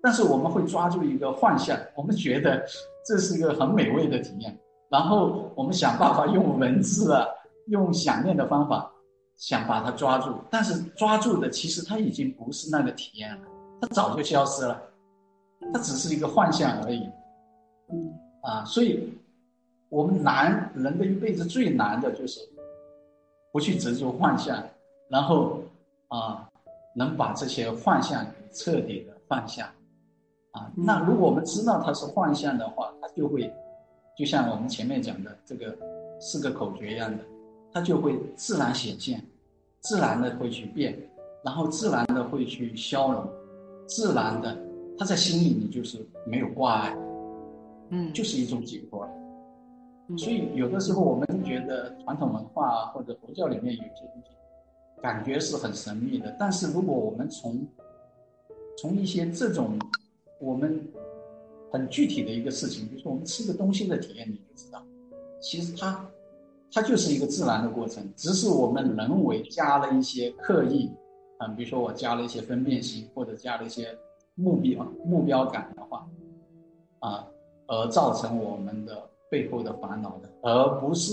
[0.00, 2.64] 但是我们会抓住一个幻象，我们觉得
[3.04, 4.56] 这是一个很美味的体验。
[4.88, 7.26] 然后我们想办法用文字啊，
[7.66, 8.88] 用想念的方法，
[9.36, 10.34] 想把它抓住。
[10.50, 13.48] 但是抓住的其实它已经不是那个体验了，
[13.80, 14.82] 它早就消失了，
[15.72, 17.08] 它只是一个幻象而已。
[17.90, 18.12] 嗯
[18.42, 19.12] 啊，所以。
[19.88, 22.40] 我们难人的一辈子最难的就是
[23.52, 24.60] 不去执着幻象，
[25.08, 25.60] 然后
[26.08, 26.48] 啊，
[26.96, 29.72] 能把这些幻象彻底的放下
[30.50, 30.68] 啊。
[30.74, 33.50] 那如果我们知道它是幻象的话，它就会
[34.18, 35.78] 就像我们前面讲的这个
[36.20, 37.22] 四个口诀一样的，
[37.76, 39.22] 它就会自然显现，
[39.80, 40.98] 自然的会去变，
[41.44, 43.28] 然后自然的会去消融，
[43.86, 44.58] 自然的
[44.96, 46.96] 它在心里你就是没有挂碍，
[47.90, 49.06] 嗯，就是一种解脱。
[50.16, 54.30] 所以有的时候我们觉得传统文化或者佛教里面有些东西，
[55.02, 56.34] 感觉是很神秘的。
[56.38, 57.62] 但是如果我们从
[58.78, 59.78] 从一些这种
[60.40, 60.82] 我们
[61.70, 64.82] 很具体的一个事情，比如说我们吃个东西的体验，你就知道，
[65.42, 66.02] 其实它
[66.72, 70.90] 它就是一个自然的过程，只是我们人为加了一些刻意，
[71.38, 73.96] 啊，比如说我加了一些分辨心，或者加了一些
[74.34, 76.06] 目标目标感的话，
[77.00, 77.26] 啊，
[77.66, 79.10] 而造成我们的。
[79.28, 81.12] 背后的烦恼的，而不是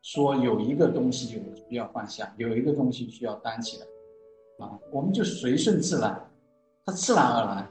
[0.00, 1.38] 说有一个东西就
[1.68, 6.18] 需要放下，有一个东西需要担起来，啊，我们就随顺自然，
[6.86, 7.68] 它自然而然，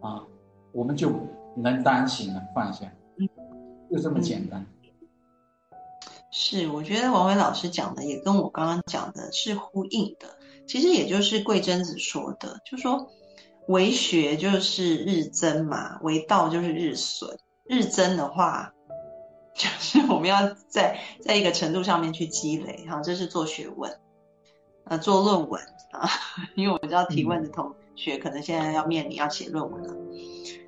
[0.00, 0.26] 啊，
[0.72, 1.12] 我们就
[1.54, 2.92] 能担起来放下，
[3.88, 4.66] 就这么简单。
[6.36, 10.36] 是，我觉得王伟老师讲的也跟我刚刚讲的是呼应的。
[10.66, 13.08] 其实也就是桂贞子说的，就说
[13.68, 17.38] 为学就是日增嘛，为道就是日损。
[17.64, 18.72] 日增的话。
[19.54, 24.00] 就是我们要在在一个程度上面去积累，哈，这是做学问，
[24.86, 25.62] 呃，做论文
[25.92, 26.10] 啊，
[26.56, 29.94] 因为我知道提问的同学可能现在要面临要写论文了。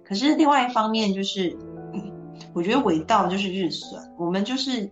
[0.04, 1.58] 可是另外一方面就是，
[2.54, 4.88] 我觉得为道就是日损，我们就是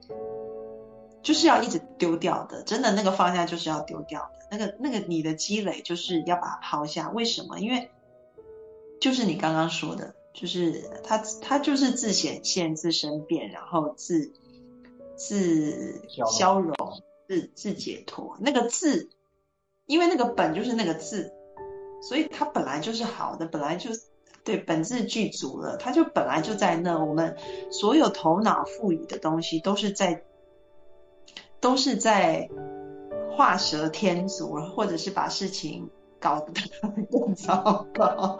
[1.25, 7.11] 就是要一直丢掉的，真的那个放下就是要丢掉的，那个那个你的积累就是要把它抛下。
[7.11, 7.59] 为什么？
[7.59, 7.91] 因为
[9.01, 14.33] 就是你刚刚说的，就是它它就是自显现、自生变，然后自
[15.17, 16.75] 自消融、
[17.27, 18.37] 自自解脱。
[18.39, 19.09] 那个自，
[19.87, 21.33] 因为那个本就是那个字，
[22.03, 23.91] 所以它本来就是好的，本来就
[24.45, 27.03] 对本质具足了，它就本来就在那。
[27.03, 27.35] 我们
[27.71, 30.23] 所有头脑赋予的东西，都是在
[31.65, 32.47] 都是在
[33.35, 35.89] 画蛇添足，或者是把事情。
[36.21, 36.53] 搞得
[37.13, 38.39] 更糟糕，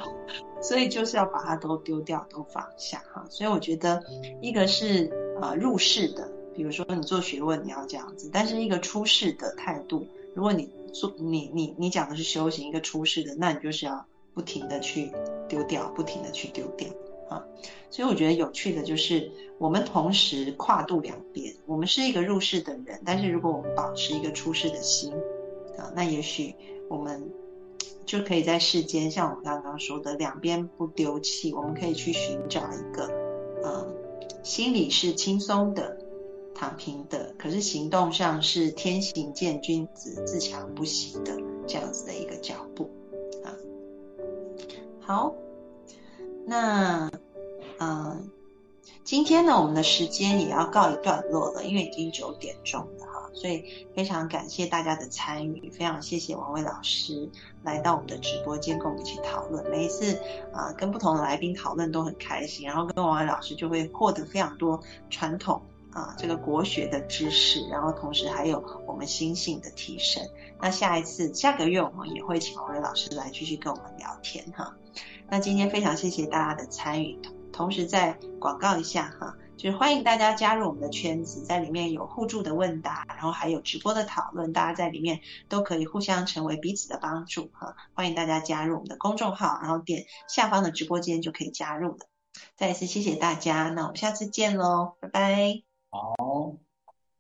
[0.63, 3.23] 所以就是要把它都丢掉，都放下哈。
[3.29, 4.03] 所以我觉得，
[4.41, 5.13] 一个是
[5.43, 15.13] 呃入世的，比如说你做学问你要这样子，但是一个出世的态度，如果你做你你你讲的是修行，一个出世的，那你就是要不停的去
[15.47, 16.89] 丢掉，不停的去丢掉
[17.29, 17.45] 啊。
[17.91, 25.13] 所以我觉得有趣的就是，我们同时跨度两边，我们是一个入世的人，但是如果我们保持一个出世的心
[25.79, 26.55] 啊，那也许
[26.89, 27.31] 我们。
[28.07, 33.11] 就可以在世间，像我们刚刚说的，两边不丢弃，我们可以去寻找一个，
[33.65, 33.97] 嗯，
[34.43, 35.97] 心里是轻松的、
[36.55, 42.91] 躺平的，可是行动上是天行健君子、自强不息的这样子的一个脚步
[43.43, 43.57] 啊。
[45.01, 45.35] 好，
[46.47, 47.11] 那，
[47.79, 48.31] 嗯，
[49.03, 53.31] 今天呢，我们的时间也要告一段落了，因为已经九点钟了哈。
[53.33, 53.65] 所以
[53.97, 57.29] 非常感谢大家的参与，非常谢谢王伟老师
[57.65, 59.69] 来到我们的直播间跟我们一起讨论。
[59.71, 60.17] 每一次
[60.53, 64.81] 啊跟不同的来宾讨论都很开心，然后跟王伟老师就会获得非常多
[65.11, 65.61] 传统
[65.93, 70.23] 啊这个国学的知识，然后同时还有我们心性的提升。
[70.61, 74.77] 那下一次下个月我们也会请王伟老师来继续跟我们聊天哈。
[75.31, 77.19] 那今天非常谢谢大家的参与，
[77.53, 79.37] 同时再广告一下哈。
[79.57, 87.77] 就是欢迎大家加入我们的圈子，在里面有互助的问答，然后还有直播的讨论，大家在里面都可以互相成为彼此的帮助哈。
[87.95, 91.99] 欢迎大家加入我们的公众号，然后点下方的直播间就可以加入了。
[92.57, 95.63] 再一次谢谢大家，那我们下次见喽，拜拜。
[95.91, 96.57] 好，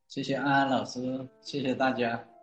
[0.09, 2.34] 谢谢安安老师，谢谢大家。